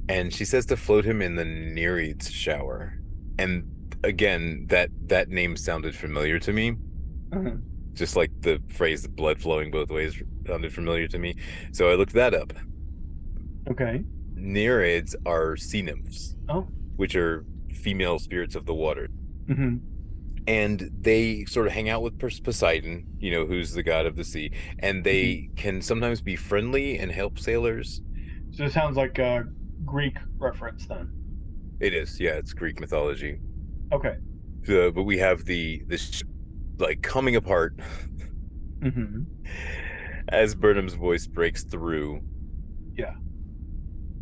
[0.07, 2.99] and she says to float him in the Nereids shower.
[3.37, 3.63] And
[4.03, 6.75] again, that that name sounded familiar to me.
[7.31, 7.61] Mhm.
[7.93, 11.35] Just like the phrase "blood flowing both ways" sounded familiar to me.
[11.71, 12.53] So I looked that up.
[13.69, 14.03] okay.
[14.35, 16.67] Nereids are sea nymphs, Oh.
[16.95, 19.09] which are female spirits of the water.
[19.47, 19.77] hmm
[20.47, 24.23] and they sort of hang out with Poseidon, you know, who's the god of the
[24.23, 25.55] sea, and they Mm-hmm.
[25.55, 28.01] can sometimes be friendly and help sailors.
[28.51, 29.45] So it sounds like a
[29.85, 31.11] Greek reference then.
[31.81, 33.39] It is, yeah, it's Greek mythology.
[33.91, 34.17] Okay.
[34.65, 36.21] But we have the this
[36.79, 37.75] like coming apart
[38.81, 39.25] hmm
[40.29, 42.21] as Burnham's voice breaks through.
[42.95, 43.15] Yeah.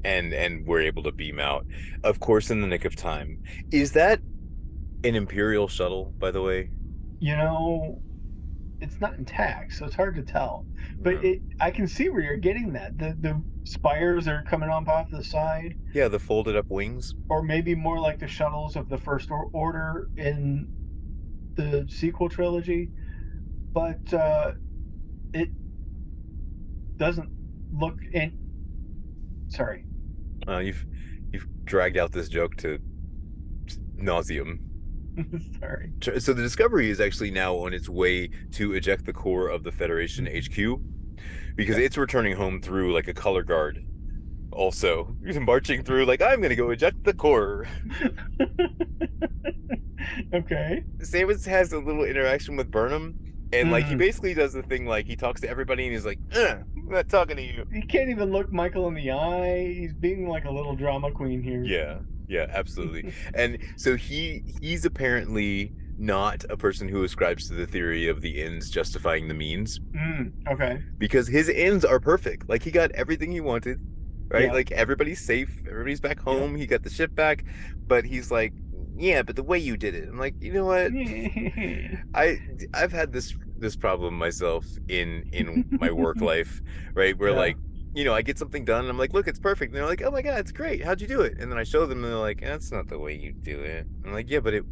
[0.04, 1.66] And and we're able to beam out,
[2.04, 3.42] of course, in the nick of time.
[3.72, 4.22] Is that
[5.04, 6.70] an Imperial shuttle, by the way?
[7.20, 8.02] You know,
[8.80, 10.66] it's not intact, so it's hard to tell.
[11.00, 11.30] But No.
[11.30, 12.98] it, I can see where you're getting that.
[12.98, 17.14] The the spires are coming up off the side, yeah, the folded up wings.
[17.30, 20.68] or maybe more like the shuttles of the First Order in
[21.56, 22.92] the sequel trilogy.
[23.74, 24.54] But uh,
[25.34, 25.50] it
[26.98, 27.30] doesn't
[27.74, 28.38] look in.
[29.50, 29.86] Sorry.
[30.48, 30.86] Uh, you've
[31.32, 32.80] you've dragged out this joke to
[34.00, 34.60] nauseum.
[35.60, 35.92] Sorry.
[36.02, 39.72] So the Discovery is actually now on its way to eject the core of the
[39.72, 40.80] Federation HQ
[41.56, 43.84] because it's returning home through like a color guard.
[44.52, 47.68] Also, He's marching through like I'm gonna go eject the core.
[50.34, 50.84] okay.
[51.00, 53.18] Stamets has a little interaction with Burnham,
[53.54, 54.00] and like he Mhm.
[54.00, 57.36] basically does the thing like he talks to everybody and he's like, "I'm not talking
[57.38, 59.74] to you." He can't even look Michael in the eye.
[59.74, 61.64] He's being like a little drama queen here.
[61.64, 63.14] Yeah, yeah, absolutely.
[63.34, 68.42] and so he he's apparently not a person who ascribes to the theory of the
[68.44, 69.80] ends justifying the means.
[69.96, 70.84] Mm, okay.
[71.00, 72.48] because his ends are perfect.
[72.50, 73.80] Like he got everything he wanted,
[74.30, 74.46] right?
[74.46, 74.52] Yeah.
[74.54, 76.56] Like everybody's safe, everybody's back home.
[76.56, 77.46] He got the ship back,
[77.88, 78.54] but he's like,
[78.96, 80.92] yeah, but the way you did it, I'm like, you know what?
[82.14, 82.38] I
[82.74, 86.62] I've had this this problem myself in in my work life,
[86.94, 87.18] right?
[87.18, 87.36] Where Yeah.
[87.36, 87.58] like.
[87.98, 89.72] You know, I get something done and I'm like, look, it's perfect.
[89.72, 90.84] And they're like, oh my God, it's great.
[90.84, 91.40] How'd you do it?
[91.40, 93.88] And then I show them and they're like, that's not the way you do it.
[94.06, 94.64] I'm like, yeah, but it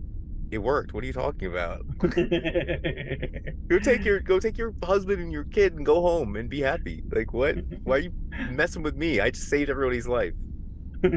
[0.52, 0.94] it worked.
[0.94, 1.84] What are you talking about?
[3.68, 6.62] Go take your go take your husband and your kid and go home and be
[6.62, 7.02] happy.
[7.10, 7.56] Like what?
[7.84, 8.14] Why are you
[8.52, 9.20] messing with me?
[9.20, 10.36] I just saved everybody's life.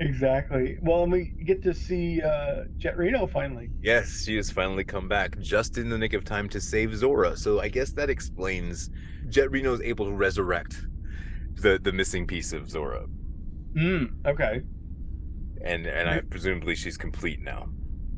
[0.00, 0.78] exactly.
[0.80, 3.70] Well, and we get to see uh, Jet Reno finally.
[3.82, 7.36] Yes, she has finally come back just in the nick of time to save Zora.
[7.36, 8.90] So I guess that explains
[9.30, 10.84] Jet Reno is able to resurrect
[11.54, 13.06] the the missing piece of Zora,
[13.76, 14.62] Mm, okay.
[15.64, 17.68] and and I presumably she's complete now.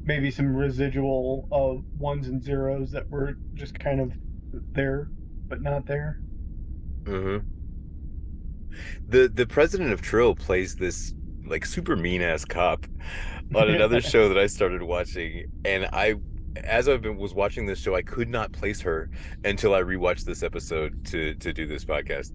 [0.05, 4.13] maybe some residual of ones and zeros that were just kind of
[4.73, 5.09] there
[5.49, 6.21] but not there.
[7.05, 7.47] Mm-hmm.
[9.09, 11.15] The the president of Trill plays this
[11.47, 12.87] like super mean ass cop
[13.55, 16.15] on another show that I started watching, and I
[16.57, 19.11] as I was watching this show, I could not place her
[19.45, 22.33] until I rewatched this episode to to do this podcast.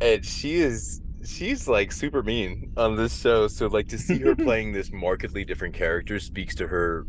[0.00, 3.48] And she is she's like super mean on this show.
[3.48, 7.06] So like to see her playing this markedly different character speaks to her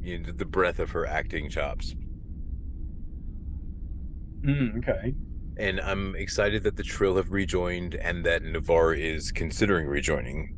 [0.00, 1.94] you know, the breadth of her acting chops.
[4.44, 5.14] Mm, okay.
[5.58, 10.56] And I'm excited that the Trill have rejoined and that Ni'Var is considering rejoining.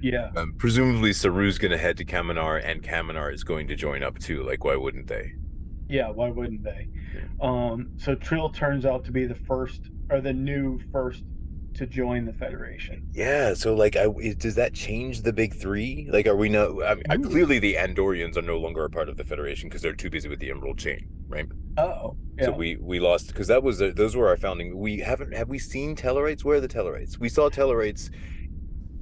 [0.00, 0.30] Yeah.
[0.36, 4.18] Um, presumably Saru's going to head to Kaminar and Kaminar is going to join up
[4.18, 4.42] too.
[4.42, 5.32] Like, why wouldn't they?
[5.88, 6.88] Yeah, why wouldn't they?
[7.40, 11.24] Um, so Trill turns out to be the first or the new first
[11.74, 13.06] to join the Federation.
[13.12, 13.54] Yeah.
[13.54, 14.06] So, like, I,
[14.38, 16.08] does that change the big three?
[16.10, 16.82] Like, are we no?
[16.82, 19.94] I mean, clearly the Andorians are no longer a part of the Federation because they're
[19.94, 21.46] too busy with the Emerald Chain, right?
[21.76, 22.16] Oh.
[22.38, 22.46] Yeah.
[22.46, 24.78] So we we lost because that was a, those were our founding.
[24.78, 26.44] We haven't have we seen Tellarites?
[26.44, 27.18] Where are the Tellarites?
[27.18, 28.10] We saw Tellarites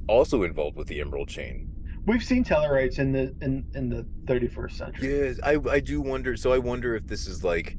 [0.08, 1.68] also involved with the Emerald Chain.
[2.06, 5.10] We've seen Tellarites in the in in the 31st century.
[5.10, 6.36] Yes, I I do wonder.
[6.36, 7.76] So I wonder if this is like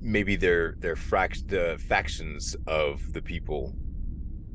[0.00, 3.76] maybe they're they're fract the factions of the people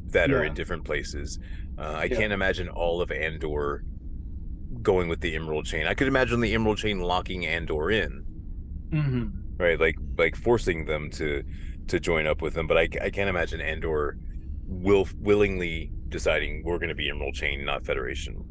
[0.08, 1.40] that are in different places.
[1.78, 2.18] Uh, I Yeah.
[2.18, 3.86] can't imagine all of Andor
[4.82, 5.88] going with the Emerald Chain.
[5.88, 8.26] I could imagine the Emerald Chain locking Andor in,
[8.92, 9.80] hmm right?
[9.80, 11.44] Like like forcing them to
[11.88, 12.68] to join up with them.
[12.68, 14.18] But I I can't imagine Andor
[14.66, 18.46] will willingly deciding we're going to be Emerald Chain, not Federation,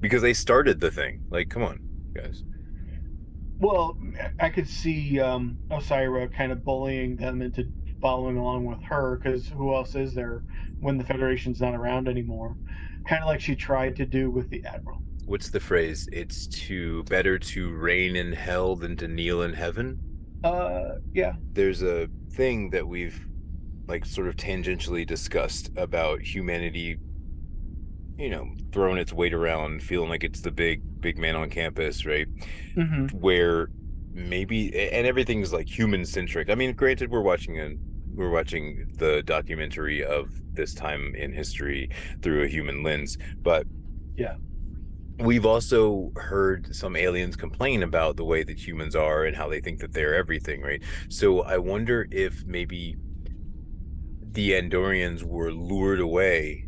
[0.00, 1.22] because they started the thing.
[1.30, 1.80] Like, come on,
[2.14, 2.44] guys.
[3.58, 3.96] Well,
[4.38, 7.66] I could see um, Osyraa kind of bullying them into
[8.00, 10.42] following along with her because who else is there
[10.80, 12.56] when the Federation's not around anymore?
[13.06, 15.02] Kind of like she tried to do with the Admiral.
[15.26, 16.08] What's the phrase?
[16.10, 20.00] It's to better to reign in hell than to kneel in heaven.
[20.42, 21.34] Uh, yeah.
[21.52, 23.26] There's a thing that we've
[23.90, 26.98] like sort of tangentially discussed about humanity
[28.18, 32.04] you know throwing its weight around feeling like it's the big big man on campus
[32.04, 32.28] right?
[32.74, 33.70] Hmm where
[34.12, 37.70] maybe and everything's like human centric i mean granted we're watching a
[38.14, 41.88] we're watching the documentary of this time in history
[42.22, 43.66] through a human lens but
[44.16, 44.36] Yeah.
[45.18, 49.60] we've also heard some aliens complain about the way that humans are and how they
[49.60, 50.82] think that they're everything right?
[51.10, 52.96] So i wonder if maybe
[54.32, 56.66] the andorians were lured away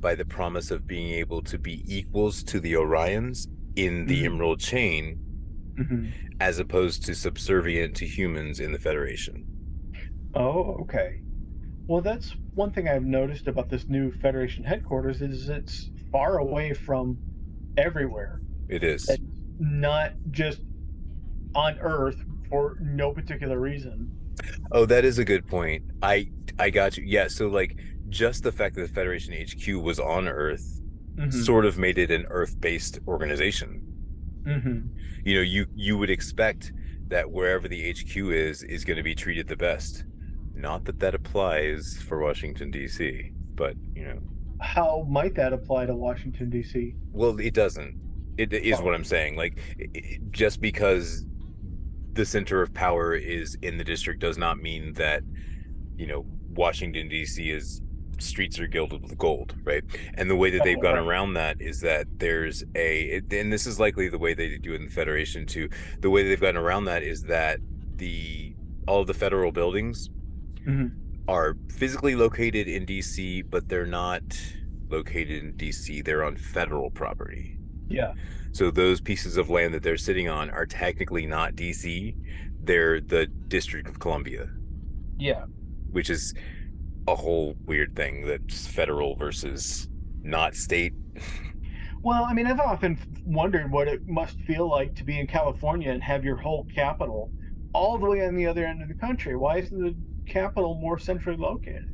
[0.00, 4.26] by the promise of being able to be equals to the orions in the Mhm.
[4.26, 5.18] emerald chain
[5.76, 6.06] hmm
[6.40, 9.44] as opposed to subservient to humans in the Federation.
[10.34, 11.20] Oh, okay.
[11.86, 16.74] Well, that's one thing I've noticed about this new Federation headquarters is it's far away
[16.74, 17.16] from
[17.76, 18.40] everywhere.
[18.68, 19.08] It is.
[19.08, 19.22] It's
[19.60, 20.60] not just
[21.54, 24.10] on Earth for no particular reason.
[24.72, 25.84] Oh, that is a good point.
[26.02, 27.04] I I got you.
[27.06, 27.76] Yeah, so like
[28.08, 30.80] just the fact that the Federation HQ was on Earth
[31.16, 31.32] Mhm.
[31.32, 33.80] sort of made it an Earth-based organization.
[34.46, 34.88] Mhm.
[35.24, 36.72] You know, you you would expect
[37.08, 40.04] that wherever the HQ is is going to be treated the best.
[40.54, 44.20] Not that that applies for Washington D.C., but you know,
[44.60, 46.94] How might that apply to Washington D.C.?
[47.12, 47.94] Well, it doesn't.
[48.38, 48.84] It is Oh.
[48.84, 49.36] what I'm saying.
[49.36, 51.26] Like, i i just because
[52.14, 55.22] the center of power is in the district does not mean that,
[55.96, 57.50] you know, Washington D.C.
[57.50, 57.80] is
[58.18, 59.82] streets are gilded with gold, right?
[60.14, 63.80] And the way that they've gone around that is that there's a, and this is
[63.80, 65.68] likely the way they do it in the Federation too.
[66.00, 67.58] The way they've gotten around that is that
[67.96, 68.54] the
[68.86, 70.10] all of the federal buildings
[70.66, 70.92] Mhm.
[71.26, 74.22] are physically located in DC, but they're not
[74.90, 76.02] located in DC.
[76.02, 77.58] They're on federal property.
[77.88, 78.12] Yeah.
[78.52, 82.14] So those pieces of land that they're sitting on are technically not DC.
[82.62, 84.48] They're the District of Columbia,
[85.18, 85.44] Yeah.
[85.94, 86.34] Which is
[87.06, 89.88] a whole weird thing that's federal versus
[90.22, 90.92] not state.
[92.02, 95.90] Well, I mean, I've often wondered what it must feel like to be in California
[95.90, 97.30] and have your whole capital
[97.72, 99.36] all the way on the other end of the country.
[99.36, 99.94] Why isn't the
[100.30, 101.88] capital more centrally located?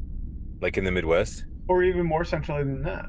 [0.61, 1.45] Like in the Midwest.
[1.69, 3.07] Or even more centrally than that?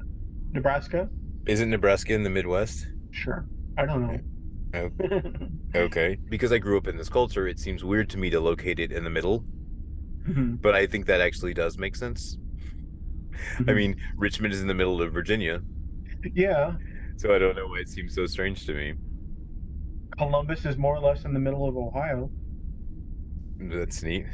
[0.51, 1.09] Nebraska?
[1.47, 2.87] Isn't Nebraska in the Midwest?
[3.11, 3.45] Sure.
[3.77, 4.21] I don't
[4.73, 5.49] Oh, know.
[5.75, 6.17] okay.
[6.29, 8.91] Because I grew up in this culture, it seems weird to me to locate it
[8.91, 9.43] in the middle,
[10.27, 10.61] Mhm.
[10.61, 12.37] but I think that actually does make sense.
[13.59, 13.75] I Mhm.
[13.75, 15.61] mean, Richmond is in the middle of Virginia,
[16.35, 16.75] yeah.
[17.17, 18.93] so I don't know why it seems so strange to me.
[20.17, 22.29] Columbus is more or less in the middle of Ohio.
[23.59, 24.25] That's neat.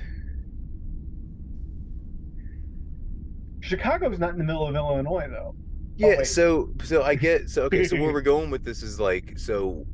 [3.62, 5.56] Chicago's not in the middle of Illinois, though.
[5.98, 6.28] Yeah, wait.
[6.28, 9.86] so so I get so okay, so where we're going with this is like so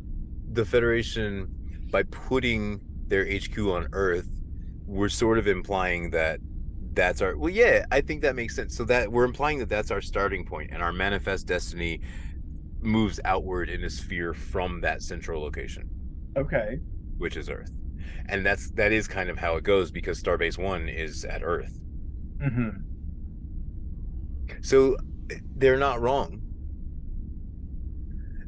[0.52, 1.48] the Federation
[1.92, 4.28] by putting their HQ on Earth,
[4.94, 6.40] we're sort of implying that
[6.94, 8.76] that's our well yeah, I think that makes sense.
[8.76, 12.02] So that we're implying that that's our starting point and our manifest destiny
[12.82, 15.90] moves outward in a sphere from that central location,
[16.36, 16.82] Okay.
[17.18, 17.72] which is Earth.
[18.28, 21.80] And that's that is kind of how it goes because Starbase 1 is at Earth.
[22.40, 22.84] hmm
[24.62, 24.98] So
[25.56, 26.42] they're not wrong.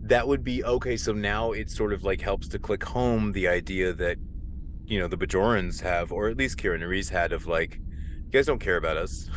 [0.02, 0.98] That would be okay.
[0.98, 4.18] So now it sort of like helps to click home the idea that,
[4.88, 7.80] you know, the Bajorans have, or at least Kira Nerys had, of like,
[8.26, 9.30] you guys don't care about us.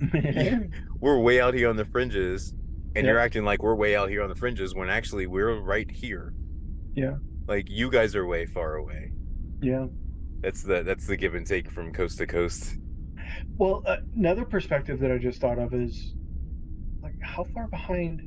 [1.00, 2.52] We're way out here on the fringes,
[2.96, 5.88] and you're acting like we're way out here on the fringes when actually we're right
[5.88, 6.34] here.
[6.94, 7.16] Yeah.
[7.46, 9.12] Like you guys are way far away.
[9.62, 9.86] yeah.
[10.40, 12.76] That's the that's the give and take from coast to coast.
[13.56, 16.14] Well, uh, another perspective that I just thought of is
[17.02, 18.22] like how far behind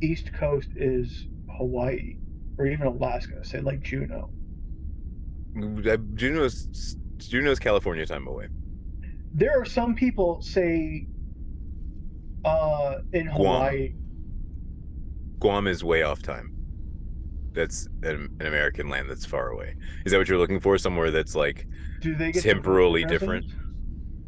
[0.00, 1.26] East Coast is
[1.56, 2.16] Hawaii
[2.58, 4.30] or even Alaska, say like Juneau.
[6.14, 8.48] Juneau's Juneau's California time away.
[9.34, 11.06] There are some people say
[12.44, 13.36] uh in Guam.
[13.36, 13.94] Hawaii
[15.38, 16.52] Guam is way off time.
[17.52, 19.74] That's an, an American land that's far away.
[20.04, 20.76] Is that what you're looking for?
[20.76, 21.66] Somewhere that's like,
[22.00, 23.46] do they get to vote for temporally different?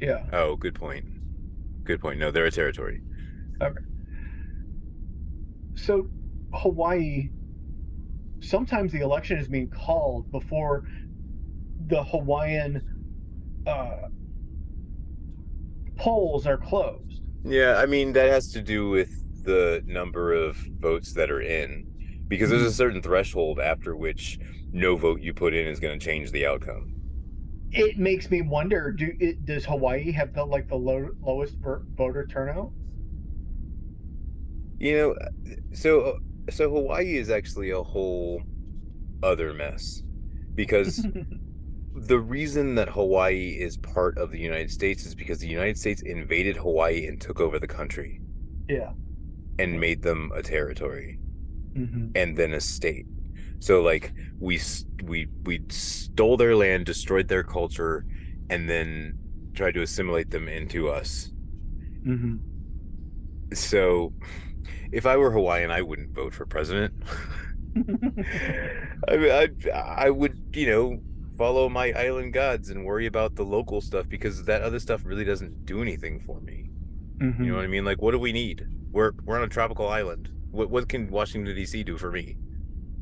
[0.01, 0.25] Yeah.
[0.33, 1.05] oh, good point.
[1.85, 2.19] Good point.
[2.19, 3.03] No, they're a territory.
[3.61, 3.81] Okay.
[5.75, 6.09] So
[6.55, 7.29] Hawaii
[8.41, 10.85] sometimes the election is being called before
[11.87, 12.83] the Hawaiian
[13.67, 14.09] uh
[15.97, 17.23] polls are closed.
[17.45, 19.11] Yeah, I mean that has to do with
[19.45, 21.87] the number of votes that are in,
[22.29, 24.39] because there's a certain threshold after which
[24.73, 26.95] no vote you put in is going to change the outcome.
[27.71, 31.57] it makes me wonder do it does hawaii have the like the low, lowest
[31.97, 32.73] voter turnout
[34.79, 35.15] You know,
[35.73, 36.19] so
[36.51, 38.43] so Hawaii is actually a whole
[39.23, 40.03] other mess,
[40.55, 41.07] because
[41.99, 46.03] the reason that Hawaii is part of the United States is because the United States
[46.03, 48.23] invaded Hawaii and took over the country
[48.69, 48.93] yeah
[49.59, 51.19] and made them a territory
[51.75, 53.07] hmm and then a state.
[53.61, 54.61] So like we
[55.05, 58.07] we we stole their land, destroyed their culture,
[58.51, 59.15] and then
[59.55, 61.33] tried to assimilate them into us.
[62.05, 62.43] hmm
[63.55, 64.15] So
[64.93, 66.95] if I were Hawaiian, I wouldn't vote for president.
[69.09, 71.03] I mean, I I would you know
[71.39, 75.25] follow my island gods and worry about the local stuff because that other stuff really
[75.25, 76.71] doesn't do anything for me.
[77.21, 77.85] hmm You know what I mean?
[77.85, 78.67] Like, what do we need?
[78.93, 80.31] We're we're on a tropical island.
[80.51, 81.85] What what can Washington D.C.
[81.85, 82.37] do for me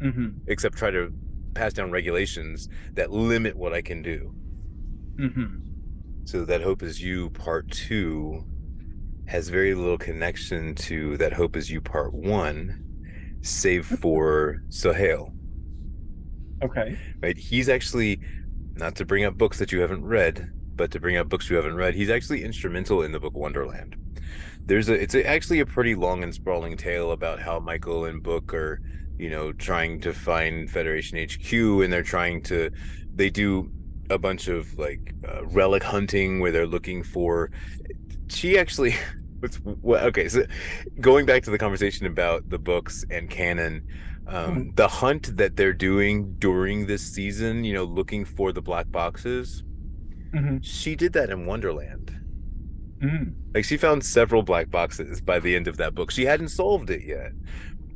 [0.01, 1.13] hmm except try to
[1.55, 4.35] pass down regulations that limit what I can do?
[5.19, 5.47] hmm
[6.25, 8.45] So that hope is you part two
[9.27, 12.85] has very little connection to that hope is you part one,
[13.43, 15.36] save for Sahil.
[16.63, 17.37] Okay right?
[17.37, 18.21] He's actually
[18.77, 21.57] not to bring up books that you haven't read, but to bring up books you
[21.57, 21.95] haven't read.
[21.95, 23.97] He's actually instrumental in the book Wonderland.
[24.67, 28.23] There's a it's a, actually a pretty long and sprawling tale about how Michael and
[28.23, 28.81] Book are,
[29.17, 32.71] you know, trying to find Federation HQ, and they're trying to
[33.15, 33.71] they do
[34.11, 37.51] a bunch of like uh, relic hunting where they're looking for.
[38.29, 38.95] She actually.
[39.39, 40.03] What's what?
[40.05, 40.47] Okay, so
[40.99, 43.87] going back to the conversation about the books and canon,
[44.27, 48.91] um, the hunt that they're doing during this season, you know, looking for the black
[48.91, 49.65] boxes,
[50.33, 52.13] hmm she did that in Wonderland.
[53.01, 56.11] mm Like she found several black boxes by the end of that book.
[56.11, 57.33] She hadn't solved it yet,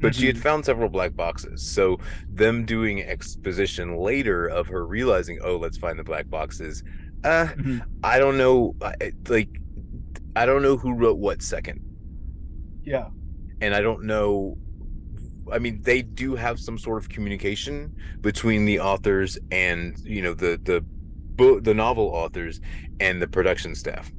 [0.00, 1.64] but she had found several black boxes.
[1.64, 1.98] So
[2.30, 6.82] them doing exposition later of her realizing, oh, let's find the black boxes.
[7.24, 8.76] Uh, hmm I don't know.
[8.82, 9.50] I- Like,
[10.36, 11.80] I don't know who wrote what second.
[12.84, 13.10] yeah
[13.60, 14.58] and I don't know.
[15.52, 20.34] I mean, they do have some sort of communication between the authors and you know
[20.34, 20.82] the the
[21.36, 22.60] book, the novel authors
[23.00, 24.10] and the production staff.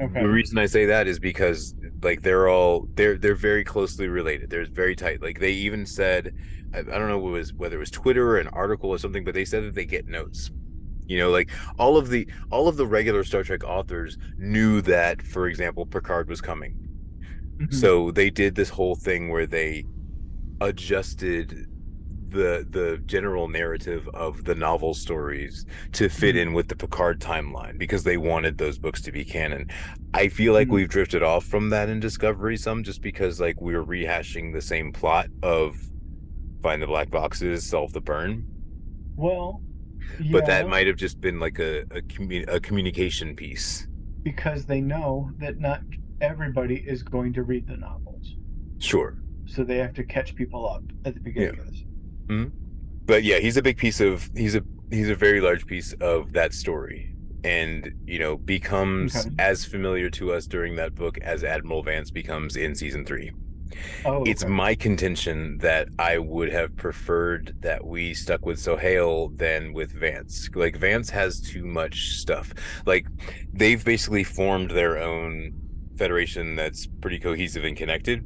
[0.00, 4.08] okay The reason I say that is because like they're all they're they're very closely
[4.08, 4.48] related.
[4.50, 5.20] They're very tight.
[5.22, 6.32] Like they even said,
[6.72, 9.34] I, I don't know was whether it was Twitter or an article or something, but
[9.34, 10.50] they said that they get notes.
[11.06, 15.22] You know, like all of the all of the regular Star Trek authors knew that,
[15.22, 16.76] for example, Picard was coming
[17.58, 17.70] Mhm.
[17.70, 19.84] so they did this whole thing where they
[20.64, 21.66] adjusted
[22.28, 26.40] the the general narrative of the novel stories to fit Mhm.
[26.42, 29.68] in with the Picard timeline because they wanted those books to be canon.
[30.14, 30.72] I feel like Mhm.
[30.72, 34.90] we've drifted off from that in Discovery some just because like we're rehashing the same
[34.92, 35.76] plot of
[36.62, 38.44] find the black boxes, solve the burn.
[39.16, 39.62] well
[40.20, 40.32] yeah.
[40.32, 42.02] But that might have just been like a a,
[42.56, 43.86] a communication piece.
[44.22, 45.82] because they know that not
[46.20, 48.36] everybody is going to read the novels.
[48.78, 49.18] Sure.
[49.46, 51.84] So they have to catch people up at the beginning of this.
[52.26, 52.48] Mm-hmm.
[53.06, 56.32] but yeah he's a big piece of he's a he's a very large piece of
[56.32, 57.14] that story
[57.44, 59.30] and you know becomes Okay.
[59.38, 63.30] as familiar to us during that book as admiral vance becomes in season three.
[64.06, 64.52] Oh, it's okay.
[64.52, 70.48] my contention that i would have preferred that we stuck with sahil than with vance
[70.54, 72.54] like vance has too much stuff
[72.86, 73.06] like
[73.52, 75.52] they've basically formed their own
[75.98, 78.24] federation that's pretty cohesive and connected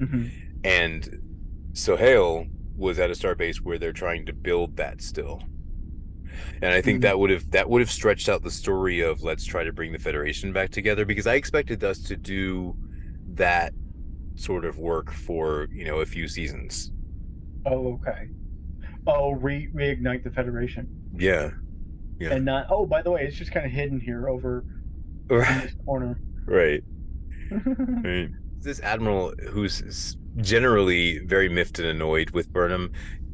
[0.00, 0.30] Mhm.
[0.64, 1.18] and
[1.72, 5.42] Sahil was at a star base where they're trying to build that still.
[6.62, 7.02] And I think Mhm.
[7.02, 9.92] that would have that would have stretched out the story of let's try to bring
[9.92, 12.76] the Federation back together because I expected us to do
[13.34, 13.72] that
[14.36, 16.92] sort of work for, you know, a few seasons.
[17.66, 18.28] Oh, okay.
[19.06, 20.88] Oh, re reignite the Federation.
[21.16, 21.50] Yeah.
[22.20, 22.34] Yeah.
[22.34, 24.64] And not oh, by the way, it's just kind of hidden here over
[25.30, 25.62] in Right.
[25.62, 26.20] this corner.
[26.46, 26.82] Right.
[27.50, 28.28] Right.
[28.60, 32.92] This admiral who's generally very miffed and annoyed with Burnham,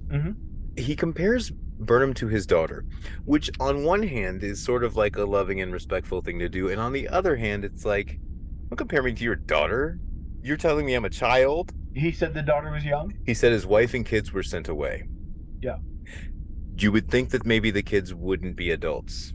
[0.09, 0.37] Mhm.
[0.79, 2.85] he compares Burnham to his daughter,
[3.25, 6.69] which on one hand is sort of like a loving and respectful thing to do,
[6.69, 8.19] and on the other hand, it's like,
[8.69, 9.99] don't compare me to your daughter.
[10.43, 11.73] You're telling me I'm a child.
[11.97, 13.15] he said the daughter was young.
[13.25, 15.05] He said his wife and kids were sent away.
[15.63, 15.77] Yeah.
[16.77, 19.33] You would think that maybe the kids wouldn't be adults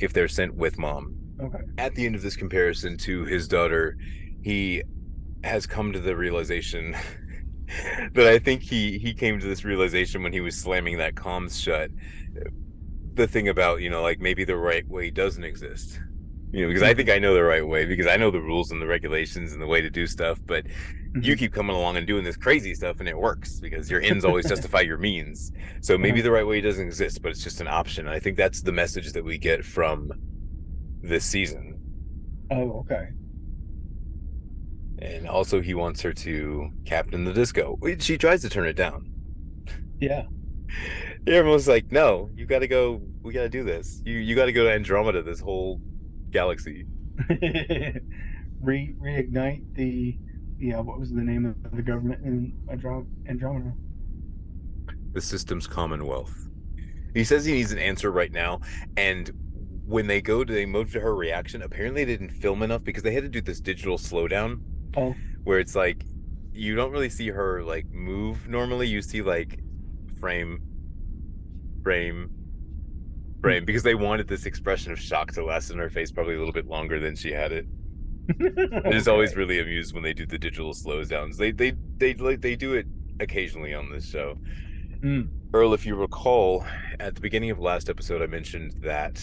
[0.00, 1.58] if they're sent with mom Okay.
[1.76, 3.98] at the end of this comparison to his daughter,
[4.42, 4.82] he
[5.44, 6.94] has come to the realization
[8.14, 11.62] that I think he he came to this realization when he was slamming that comms
[11.62, 11.90] shut.
[13.14, 16.00] The thing about you know like maybe the right way doesn't exist,
[16.52, 16.96] you know because I mm-hmm.
[16.98, 19.60] think I know the right way because I know the rules and the regulations and
[19.60, 21.34] the way to do stuff, but you mm-hmm.
[21.34, 24.48] keep coming along and doing this crazy stuff and it works because your ends always
[24.48, 25.52] justify your means.
[25.80, 28.06] So maybe the right way doesn't exist, but it's just an option.
[28.06, 30.12] And I think that's the message that we get from
[31.02, 31.78] this season.
[32.52, 33.08] Oh, okay.
[35.02, 37.78] And also, he wants her to captain the disco.
[37.98, 39.10] She tries to turn it down.
[39.98, 40.24] Yeah.
[41.26, 43.00] Everyone's like, "No, you got to go.
[43.22, 44.02] We got to do this.
[44.04, 45.22] You you got to go to Andromeda.
[45.22, 45.80] This whole
[46.30, 46.86] galaxy."
[48.60, 50.18] Re reignite the
[50.58, 50.80] yeah.
[50.80, 53.72] What was the name of the government in Andromeda?
[55.12, 56.48] the system's commonwealth.
[57.14, 58.60] He says he needs an answer right now,
[58.96, 59.30] and
[59.84, 63.02] when they go to they move to her reaction, apparently they didn't film enough because
[63.02, 64.60] they had to do this digital slowdown
[64.96, 65.14] Oh,
[65.44, 66.04] where it's like
[66.52, 68.88] you don't really see her like move normally.
[68.88, 69.60] You see like
[70.18, 70.60] frame,
[71.82, 72.30] frame,
[73.40, 76.38] frame because they wanted this expression of shock to last in her face probably a
[76.38, 77.66] little bit longer than she had it.
[78.38, 81.36] It is always really amused when they do the digital slows downs.
[81.36, 82.86] They they they like they do it
[83.18, 84.36] occasionally on this show.
[85.02, 85.28] Mm.
[85.52, 86.64] Earl, if you recall,
[87.00, 89.20] at the beginning of last episode, I mentioned that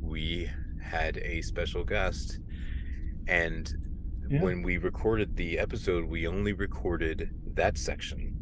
[0.00, 0.50] we
[0.82, 2.38] had a special guest,
[3.26, 3.72] and
[4.30, 4.42] Yeah.
[4.42, 8.36] when we recorded the episode, we only recorded that section.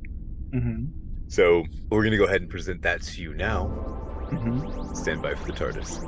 [0.51, 0.89] Mhm.
[1.29, 3.69] So we're gonna go ahead and present that to you now.
[4.31, 4.95] Mhm.
[4.95, 5.99] Stand by for the TARDIS.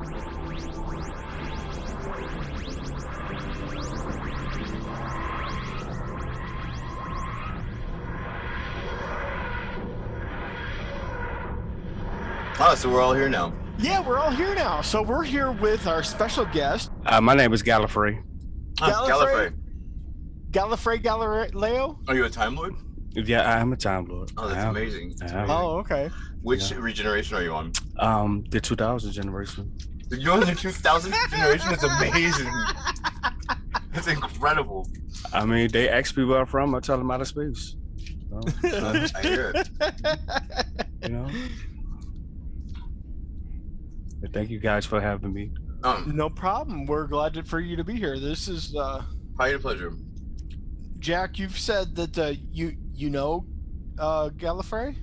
[12.63, 13.53] Ah, so we're all here now.
[13.79, 14.83] Yeah, we're all here now.
[14.83, 18.23] So we're here with our special guest, Uh, my name is Gallifrey.
[18.81, 19.09] Ah, Gallifrey?
[19.51, 19.53] Gallifrey
[20.51, 21.99] Galileo.
[22.09, 22.75] Are you a Time Lord?
[23.13, 24.31] Yeah, I am a Time Lord.
[24.37, 24.71] Oh, that's am.
[24.71, 25.15] amazing.
[25.19, 25.51] That's amazing.
[25.51, 26.11] Oh, okay.
[26.43, 26.79] Which Yeah.
[26.79, 27.73] regeneration are you on?
[27.99, 29.73] Um, the 2000 generation.
[30.11, 31.69] You're on the 2000 generation?
[31.71, 32.53] That's amazing.
[33.93, 34.89] That's incredible.
[35.33, 36.75] I mean, they ask me where I'm from.
[36.75, 37.77] I tell them out of space.
[38.31, 38.41] So,
[38.71, 39.69] so, I hear it.
[41.03, 41.29] you know.
[44.21, 45.53] But Thank you guys for having me.
[45.83, 46.87] Um, no problem.
[46.87, 48.19] We're glad to, for you to be here.
[48.21, 49.03] This is uh,
[49.35, 49.93] my pleasure.
[51.01, 51.39] Jack.
[51.39, 53.47] You've said that uh, you you know
[53.99, 54.97] uh, Gallifrey.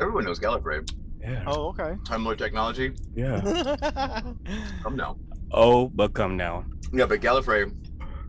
[0.00, 0.88] Everyone knows Gallifrey.
[1.20, 1.44] Yeah.
[1.46, 1.94] Oh, okay.
[2.04, 2.92] Time Lord technology.
[3.14, 3.40] Yeah.
[4.82, 5.16] Come now.
[5.52, 6.64] Oh, but come now.
[6.92, 7.72] Yeah, but Gallifrey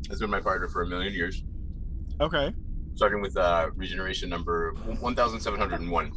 [0.10, 1.44] has been my partner for a million years,
[2.22, 2.54] okay.
[2.96, 6.12] starting with uh, regeneration number 1701.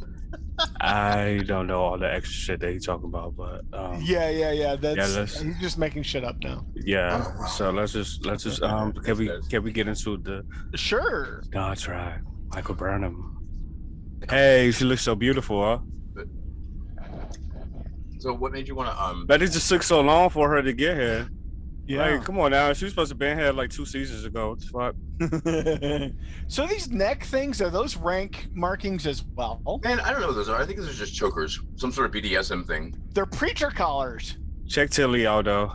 [0.79, 4.51] I don't know all the extra shit that he's talking about, but um, Yeah, yeah,
[4.51, 4.75] yeah.
[4.75, 6.65] That's let's- he's just making shit up now.
[6.75, 7.23] yeah.
[7.47, 10.43] So let's just let's just um can we can we get into the
[10.77, 11.41] Sure.
[11.45, 12.21] Star Trek
[12.53, 13.37] Michael Burnham?
[14.29, 15.79] Hey, she looks so beautiful, huh?
[18.19, 19.25] So, what made you want to um?
[19.25, 21.27] But it just took so long for her to get here.
[21.87, 22.15] Yeah.
[22.15, 22.71] Like, come on now.
[22.73, 24.57] She was supposed to be here like two seasons ago.
[24.71, 25.31] What fuck?
[26.47, 29.61] so these neck things are those rank markings as well?
[29.83, 30.61] Man, I don't know what those are.
[30.61, 32.95] I think those are just chokers, some sort of BDSM thing.
[33.13, 34.37] They're preacher collars.
[34.67, 35.71] Check Tilly out though.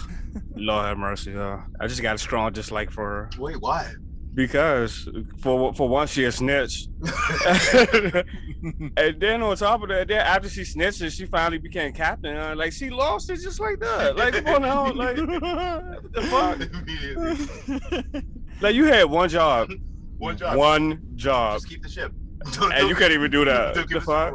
[0.54, 1.36] Lord have mercy.
[1.36, 3.92] Uh, I just got a strong dislike for her Wait, why?
[4.38, 5.08] Because
[5.40, 6.86] for for one she a snitch,
[8.96, 12.36] and then on top of that, then after she snitched, she finally became captain.
[12.36, 14.14] Uh, like she lost it just like that.
[14.16, 18.22] Like come on now, like what the fuck?
[18.60, 19.70] Like you had one job,
[20.18, 20.56] One job.
[20.56, 22.12] one job, Just keep the ship.
[22.52, 23.74] Don't, and you don't- can't even do that.
[23.74, 24.34] don't The fuck?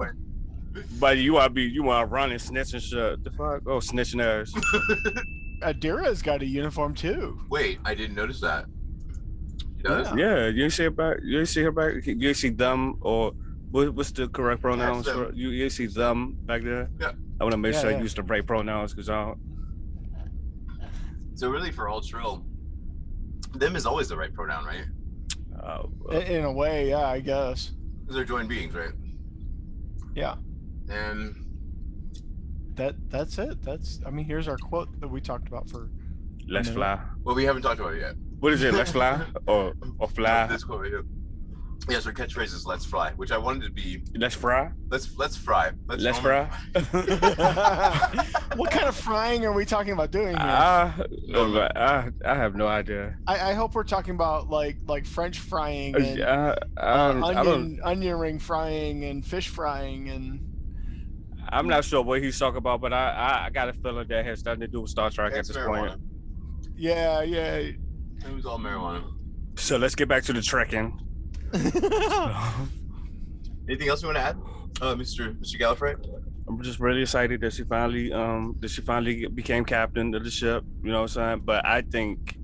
[0.99, 3.23] But you want to be, you want to run and snitch and shit.
[3.23, 3.61] The fuck?
[3.67, 4.51] Oh, snitching ass.
[5.61, 7.39] Adira's got a uniform too.
[7.49, 8.65] Wait, I didn't notice that.
[9.85, 10.07] She does?
[10.11, 10.17] Yeah.
[10.17, 11.17] Yeah, you ain't see her back.
[11.23, 12.05] You ain't see her back.
[12.05, 13.33] You ain't see them or
[13.71, 15.05] what, what's the correct pronouns?
[15.05, 15.27] them.
[15.29, 16.89] for You, you ain't see them back there.
[16.99, 17.11] Yeah.
[17.39, 17.97] I want to make Yeah, sure yeah.
[17.97, 19.37] I use the right pronouns because I don't.
[21.35, 22.45] So really, for all trill,
[23.55, 24.85] them is always the right pronoun, right?
[25.61, 27.71] Uh, In, in a way, yeah, I guess.
[28.01, 28.91] Because they're joined beings, right?
[30.15, 30.35] Yeah.
[30.89, 31.35] And
[32.75, 33.63] That that's it.
[33.63, 35.89] That's I mean, here's our quote that we talked about for
[36.47, 36.75] let's No.
[36.75, 36.99] fly.
[37.23, 38.15] well, we haven't talked about it yet.
[38.43, 38.73] What is it?
[38.73, 40.47] Let's fly or or fly?
[40.47, 41.05] This quote right here.
[41.89, 44.69] Yes, our catchphrase is "Let's fly," which I wanted to be Let's fry.
[44.89, 46.49] "Let's let's fry." Let's normal- fry.
[48.57, 50.45] what kind of frying are we talking about doing here?
[50.45, 50.91] I,
[51.77, 53.15] I, I have no idea.
[53.27, 57.23] I, I hope we're talking about like like French frying and I, uh, I, don't-
[57.23, 57.47] I don't.
[57.47, 60.41] onion onion ring frying and fish frying and
[61.47, 64.25] I'm not sure what he's talking about, but I, I, I got a feeling that
[64.25, 65.87] has nothing to do with Star Trek at It's this marijuana.
[65.91, 66.01] point.
[66.75, 67.71] yeah yeah.
[68.25, 69.03] It was all marijuana.
[69.55, 70.99] So let's get back to the trekking.
[73.69, 74.37] Anything else you want to add,
[74.81, 75.35] uh, Mr.
[75.39, 75.59] Mr.
[75.59, 75.95] Gallifrey?
[76.47, 80.29] I'm just really excited that she finally um that she finally became captain of the
[80.31, 80.63] ship.
[80.83, 81.41] You know what I'm saying?
[81.45, 82.35] But I think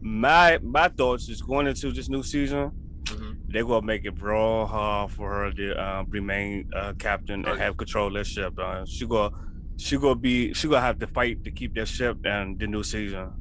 [0.00, 2.70] my my thoughts is going into this new season,
[3.04, 3.38] Mhm.
[3.48, 7.76] they're gonna make it real hard for her to uh, remain uh, captain and have
[7.76, 8.56] control of that ship.
[8.56, 9.34] Uh, she gonna
[9.76, 12.84] she gonna be she gonna have to fight to keep that ship and the new
[12.84, 13.32] season.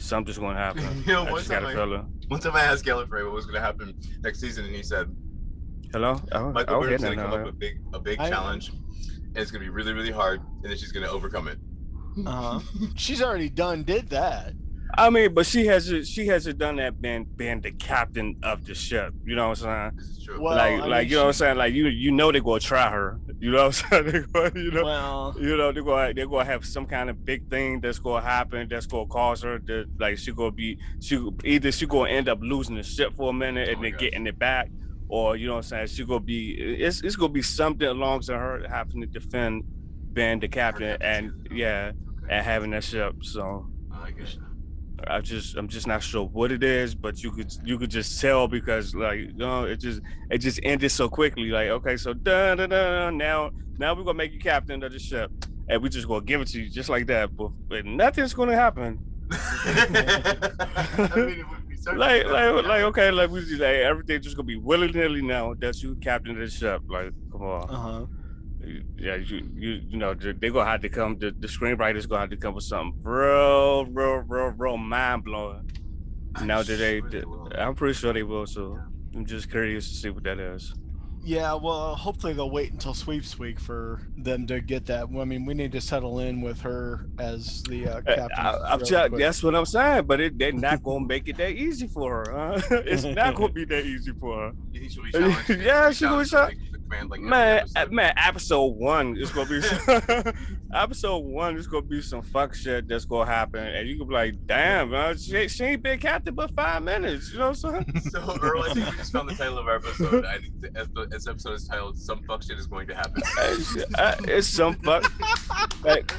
[0.00, 1.02] Something's gonna happen.
[1.06, 3.32] You know, I one just got time a I- One time I asked Gallifrey what
[3.32, 5.14] was going to happen next season, and he said
[5.92, 6.20] Hello.
[6.32, 7.36] Oh, Michael oh, Burnham's going to no, come no.
[7.40, 10.10] up with a big a big I- challenge, and it's going to be really really
[10.10, 11.58] hard, and then she's going to overcome it.
[12.26, 12.60] Uh-huh.
[12.96, 14.52] She's already done did that.
[14.96, 18.74] I mean, but she hasn't she hasn't done that being being the captain of the
[18.74, 19.12] ship.
[19.24, 19.92] You know what I'm saying?
[19.96, 20.28] This.
[20.38, 21.56] Well, like I like mean, you know what I'm saying?
[21.58, 23.18] Like you you know they're gonna try her.
[23.40, 24.04] You know what I'm saying?
[24.12, 27.24] They're gonna, you know Well, you know they're gonna they're gonna have some kind of
[27.24, 31.18] big thing that's gonna happen that's gonna cause her to like she gonna be she
[31.44, 33.92] either she gonna end up losing the ship for a minute Oh and my then
[33.92, 34.00] gosh.
[34.00, 34.68] getting it back.
[35.08, 35.86] Or you know what I'm saying?
[35.88, 39.64] She gonna be it's it's gonna be something along to her having to defend
[40.12, 41.92] being the captain captain and yeah
[42.24, 42.34] Okay.
[42.36, 43.14] and having that ship.
[43.22, 44.36] So I like it.
[45.06, 48.20] I just I'm just not sure what it is, but you could you could just
[48.20, 51.48] tell because like you know it just it just ended so quickly.
[51.50, 54.98] Like okay, so da da da now now we're gonna make you captain of the
[54.98, 55.30] ship,
[55.68, 57.36] and we just gonna give it to you just like that.
[57.36, 58.98] But, but nothing's gonna happen.
[59.32, 64.36] I mean, it would be Like like like okay, like we just like everything just
[64.36, 66.82] gonna be willy nilly now that you captain of the ship.
[66.88, 68.06] Like come on, uh-huh.
[68.96, 71.18] Yeah you you you know they are gonna have to come.
[71.18, 75.70] The, the screenwriters gonna have to come with something real real real real mind blowing.
[76.34, 77.52] I'm now that they, sure will.
[77.56, 78.46] I'm pretty sure they will.
[78.46, 78.78] So
[79.14, 80.72] I'm just curious to see what that is.
[81.22, 85.02] Yeah, well, hopefully they'll wait until sweeps week for them to get that.
[85.04, 88.30] I mean, we need to settle in with her as the uh, Uh, captain.
[88.38, 91.36] I, I'm real just, that's what I'm saying, but it, they're not gonna make it
[91.36, 92.58] that easy for her.
[92.58, 92.60] Huh?
[92.86, 94.52] it's not gonna be that easy for her.
[94.72, 95.50] You think she'll be challenged?
[95.62, 97.92] Yeah, she will be challenged to, like, the command, like, Man, uh, episode?
[97.92, 99.60] man, episode one is gonna be
[100.74, 104.14] episode one is gonna be some fuck shit that's gonna happen, and you can be
[104.14, 107.32] like, damn, man, she, she ain't been captain but five minutes.
[107.32, 108.00] You know what I'm saying?
[108.10, 110.24] So, Earl, I think we just found the title of our episode.
[110.24, 113.76] I think the, this episode is titled "Some Fuck Shit Is Going to Happen." It's,
[113.94, 115.10] uh, some fuck,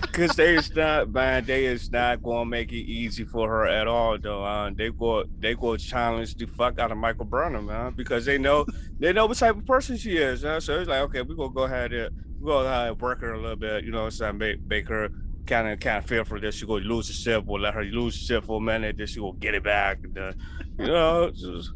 [0.01, 3.87] because they is not, man, they is not gonna make it easy for her at
[3.87, 4.43] all, though.
[4.43, 8.37] Uh, they go, they go challenge the fuck out of Michael Burnham, man, because they
[8.37, 8.65] know,
[8.99, 10.43] they know what type of person she is.
[10.45, 13.33] Uh, so it's like, okay, we're gonna go ahead and we're gonna uh, work her
[13.33, 15.09] a little bit, you know, what I'm saying, make, make her
[15.45, 16.55] kind of kind of feel for this.
[16.55, 19.07] She gonna lose the ship, or let her lose the ship for a minute, then
[19.07, 20.35] she gonna get it back, and then,
[20.79, 21.31] you know.
[21.31, 21.71] Just,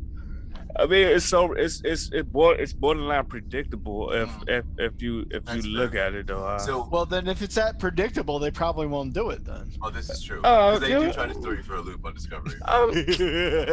[0.78, 5.26] I mean, it's so it's it's it's, bor- it's borderline predictable if if if you
[5.32, 5.45] if.
[5.45, 6.43] That's you look at it though.
[6.45, 9.71] Uh, So, Well, then if it's that predictable, they probably won't do it then.
[9.82, 10.41] oh, this is true.
[10.43, 12.55] Uh, 'Cause they you- do try to throw you for a loop on Discovery.
[12.65, 12.91] um,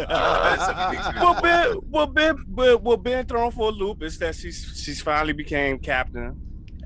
[0.09, 4.80] Uh, well, Ben, well, Ben, well, well, Ben thrown for a loop is that she's
[4.84, 6.36] she's finally became captain,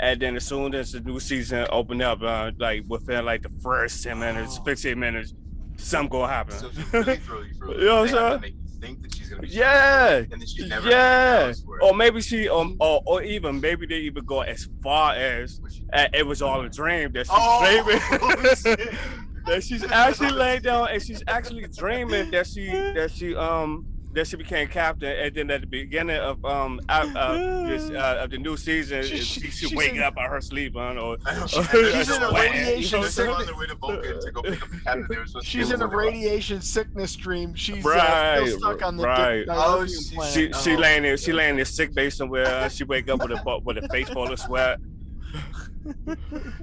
[0.00, 3.50] and then as soon as the new season opened up, uh, like within like the
[3.62, 4.64] first ten minutes, Oh.
[4.64, 5.34] fifteen minutes,
[5.76, 6.58] something gonna happen.
[6.58, 7.78] So she really throw you for a loop.
[7.80, 8.56] You know what I'm saying?
[8.86, 10.16] Think that she's gonna be Yeah.
[10.16, 11.82] and then she never yeah, goes for it.
[11.84, 15.60] or maybe she, um, or, or even maybe they even go as far as
[15.92, 18.54] uh, it was all a dream that she Oh, maybe.
[18.56, 18.94] shit.
[19.46, 24.26] that she's actually laying down and she's actually dreaming that she that she um that
[24.26, 28.30] she became captain and then at the beginning of um out, uh, this, uh, of
[28.30, 30.96] the new season She- she, she- she she's waking in- up out her sleep on
[30.98, 33.04] or I don't- She's in a radiation They were
[33.34, 35.06] on sick- way to Vulcan to go pick up the captain.
[35.08, 37.54] They were supposed to She's in a radiation sickness dream.
[37.54, 39.36] She's uh, Right, still stuck on the right.
[39.40, 40.34] Dick Oh, she- planet.
[40.34, 40.78] she she Oh.
[40.78, 43.76] laying there she laying in sick bay somewhere uh, she wake up with a with
[43.78, 44.78] a face full of sweat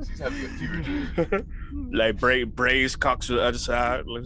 [0.10, 1.46] She's having a fever dream.
[1.94, 4.24] like bra- braids cocks to the other side like,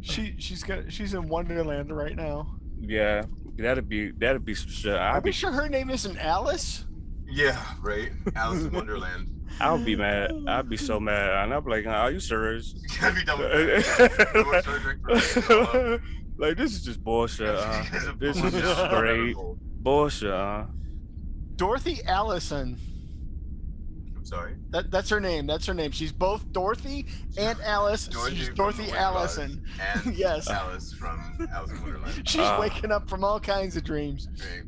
[0.00, 2.54] She she's got she's in Wonderland right now.
[2.80, 3.22] yeah
[3.58, 6.84] that'd be that'd be some shit I'd we be sure her name isn't Alice?
[7.26, 8.10] Yeah, right.
[8.36, 9.28] Alice in Wonderland.
[9.60, 10.30] I would be mad.
[10.46, 11.42] I'd be so mad.
[11.44, 12.74] And I'm like, are you serious?
[12.82, 13.50] You gotta be done with
[13.98, 14.30] that.
[14.34, 15.98] No more Star Trek for me.
[16.38, 17.48] like this is just bullshit.
[17.48, 19.36] Uh, You guys are this is just straight
[19.82, 20.30] bullshit.
[20.30, 20.64] Uh.
[21.56, 22.78] Dorothy Allison.
[24.32, 24.54] I'm sorry.
[24.70, 25.46] That that's her name.
[25.46, 25.90] That's her name.
[25.90, 27.06] She's both Dorothy
[27.36, 28.04] and Alice.
[28.28, 29.64] She's Dorothy The Wizard of Oz Allison.
[30.06, 30.48] And Yes.
[30.50, 32.22] Alice from Alice in Wonderland.
[32.28, 32.58] She's Uh.
[32.60, 34.28] waking up from all kinds of dreams.
[34.38, 34.62] Right.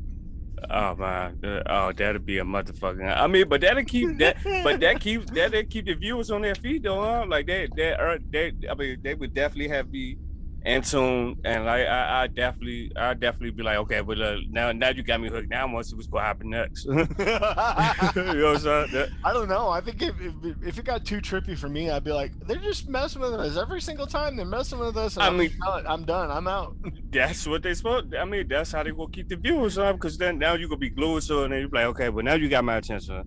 [0.69, 1.39] Oh man.
[1.43, 3.03] Uh, Oh, that'd be a motherfucking.
[3.17, 4.37] I mean, but that'll keep that.
[4.63, 7.01] But that keeps that that keep the viewers on their feet though.
[7.01, 7.25] Huh?
[7.27, 8.53] Like they they are they.
[8.69, 10.17] I mean, they would definitely have me
[10.63, 14.71] in tune, and like I, I definitely I definitely be like, okay, but uh, now
[14.71, 15.49] now you got me hooked.
[15.49, 16.85] Now I want to see what's gonna happen next.
[16.85, 19.09] you know what I'm saying?
[19.23, 19.69] I don't know.
[19.69, 22.57] I think if, if if it got too trippy for me, I'd be like, they're
[22.57, 24.35] just messing with us every single time.
[24.35, 25.15] They're messing with us.
[25.15, 25.85] And I I'm mean- done.
[25.87, 26.29] I'm done.
[26.29, 26.75] I'm out.
[27.09, 28.13] That's what they supposed.
[28.13, 29.95] I mean, that's how they gonna keep the viewers up.
[29.95, 32.09] Because then now you gonna be glued to it, and then you be like, okay,
[32.09, 33.23] but now you got my attention.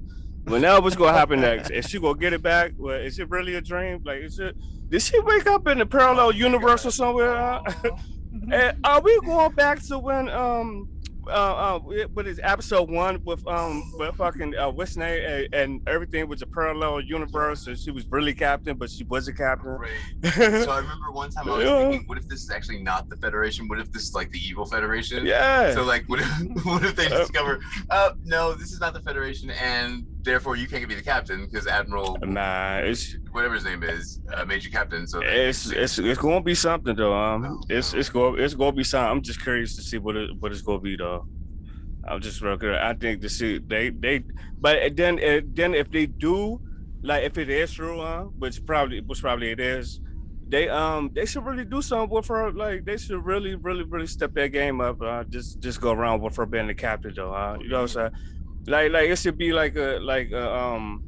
[0.46, 1.70] Well, now what's gonna happen next?
[1.70, 2.72] Is she gonna get it back?
[2.78, 4.00] Well, is it really a dream?
[4.04, 4.54] Like, is it?
[4.90, 7.60] Did she wake up in a parallel universe or somewhere?
[8.50, 10.88] And are we going back to when um
[11.28, 11.30] uh,
[11.76, 11.78] uh
[12.12, 16.42] what is episode one with um with fucking uh what's name and, and everything was
[16.42, 19.78] a parallel universe and she was really captain but she wasn't captain.
[19.78, 20.32] Right.
[20.64, 21.78] So I remember one time I was Yeah.
[21.78, 23.68] thinking, what if this is actually not the Federation?
[23.68, 25.24] What if this is like the evil Federation?
[25.26, 25.72] yeah.
[25.74, 26.28] So like, what if,
[26.66, 30.66] what if they Uh, discover, uh, no, this is not the Federation, and therefore you
[30.66, 34.70] can't be the captain because Admiral, Nah, it's whatever his name is, uh, made you
[34.70, 35.06] captain.
[35.06, 37.14] So It's it's it's gonna be something though.
[37.14, 39.10] Um, it's it's going it's gonna be something.
[39.10, 41.26] I'm just curious to see what it what it's gonna be though.
[42.06, 42.74] I'm just real good.
[42.74, 44.24] I think to see they they,
[44.60, 45.20] but then
[45.54, 46.60] then if they do,
[47.02, 50.00] like if it is true, uh, which probably which probably it is,
[50.48, 52.52] they um they should really do something with her.
[52.52, 55.00] Like they should really really really step their game up.
[55.00, 57.34] Uh, just just go around with her being the captain though.
[57.34, 58.10] Uh, you know what I'm saying?
[58.66, 61.02] Like like it should be like a like a um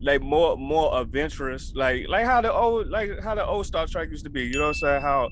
[0.00, 4.08] like more more adventurous, like like how the old like how the old Star Trek
[4.10, 4.44] used to be.
[4.44, 5.02] You know what I'm saying?
[5.02, 5.28] How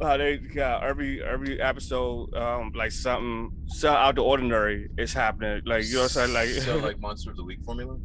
[0.00, 5.60] how they got every every episode um like something so out the ordinary is happening.
[5.66, 6.32] Like you know what I'm saying?
[6.32, 7.98] Like so like Monster of the Week formula.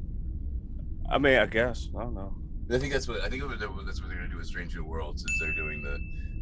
[1.10, 2.36] I mean I guess I don't know.
[2.72, 3.62] I think that's what I think that's
[4.02, 5.22] what they're gonna do with Strange New Worlds.
[5.22, 5.98] Is they're doing the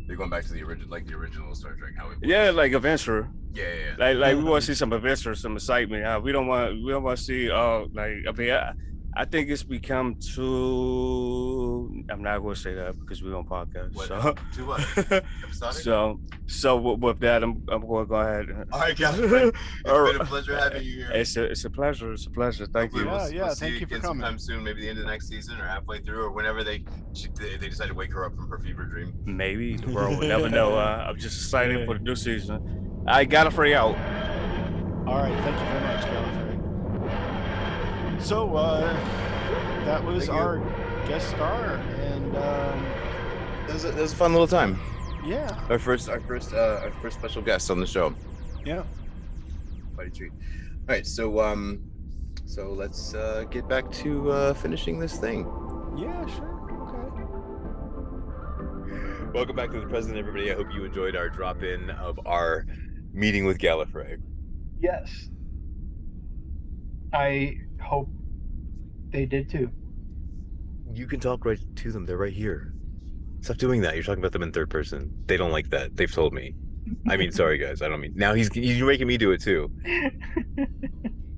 [0.07, 2.17] they're going back to the original like the original Star Trek how it.
[2.21, 3.29] Yeah, like adventure.
[3.53, 3.73] yeah yeah.
[3.73, 3.95] yeah.
[3.97, 6.05] Like like we want to see some adventure, some excitement.
[6.05, 8.73] Uh, we don't want we don't want to see uh like I mean I,
[9.13, 12.05] I think it's become too.
[12.09, 13.93] I'm not going to say that because we're on podcast.
[13.93, 14.07] What?
[14.07, 14.35] So.
[14.53, 15.23] To what?
[15.73, 18.49] So, so with, with that, I'm, I'm going to go ahead.
[18.71, 19.51] All right, Catherine.
[19.81, 21.11] It's All been a pleasure having you here.
[21.11, 22.13] It's a, it's a pleasure.
[22.13, 22.65] It's a pleasure.
[22.65, 23.09] Thank Hopefully you.
[23.09, 24.21] We'll, Yeah, we'll yeah, see thank you for again coming.
[24.21, 26.83] Sometime soon, maybe the end of the next season or halfway through or whenever they
[27.37, 29.13] they, they decide to wake her up from her fever dream.
[29.25, 30.75] Maybe the world will never know.
[30.77, 33.03] Uh, I'm just excited for the new season.
[33.07, 33.95] I got to free out.
[35.07, 35.33] All right.
[35.43, 36.40] Thank you very much, Gallifrey.
[38.23, 38.81] So uh,
[39.85, 40.43] that was Thank you.
[40.43, 40.57] our
[41.07, 42.85] guest star, and um,
[43.67, 44.79] That was, a, that was a fun little time.
[45.25, 48.13] yeah, Our first our first uh, our first special guest on the show.
[48.65, 48.83] yeah.
[49.97, 50.31] Buddy treat.
[50.31, 51.81] All right, so um,
[52.45, 55.45] so let's uh, get back to uh, finishing this thing.
[55.97, 56.57] Yeah, sure.
[56.87, 57.25] Okay.
[59.33, 60.51] Welcome back to the president, everybody.
[60.51, 62.65] I hope you enjoyed our drop in of our
[63.13, 64.17] meeting with Gallifrey.
[64.79, 65.29] Yes.
[67.13, 68.09] I hope
[69.11, 69.69] they did too.
[70.93, 72.05] You can talk right to them.
[72.05, 72.73] They're right here.
[73.41, 73.95] Stop doing that.
[73.95, 75.11] You're talking about them in third person.
[75.25, 75.95] They don't like that.
[75.95, 76.53] They've told me.
[77.07, 77.81] I mean, sorry guys.
[77.81, 78.13] I don't mean.
[78.15, 79.71] Now he's you're making me do it too.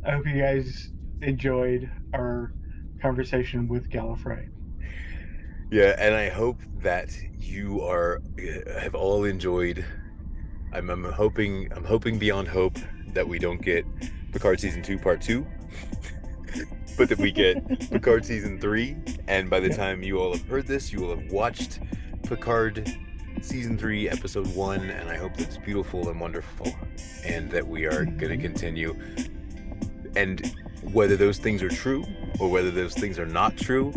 [0.05, 0.91] I hope you guys
[1.21, 2.53] enjoyed our
[3.01, 4.49] conversation with Gallifrey.
[5.71, 8.21] Yeah, and I hope that you are
[8.79, 9.85] have all enjoyed.
[10.73, 12.77] I'm, I'm hoping I'm hoping beyond hope
[13.07, 13.85] that we don't get
[14.31, 15.45] Picard season two part two,
[16.97, 18.95] but that we get Picard season three.
[19.27, 21.79] And by the time you all have heard this, you will have watched
[22.23, 22.87] Picard
[23.41, 26.73] season three episode one, and I hope that it's beautiful and wonderful,
[27.25, 28.41] and that we are going to mm-hmm.
[28.41, 28.95] continue.
[30.15, 30.53] And
[30.91, 32.05] Whether those things are true
[32.39, 33.93] or whether those things are not true,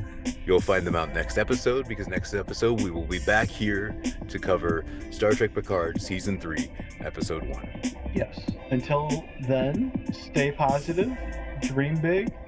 [0.46, 4.38] you'll find them out next episode because next episode we will be back here to
[4.38, 6.70] cover Star Trek Picard Season 3,
[7.00, 7.82] Episode 1.
[8.14, 8.38] Yes.
[8.70, 11.10] Until then, stay positive,
[11.60, 12.32] dream big,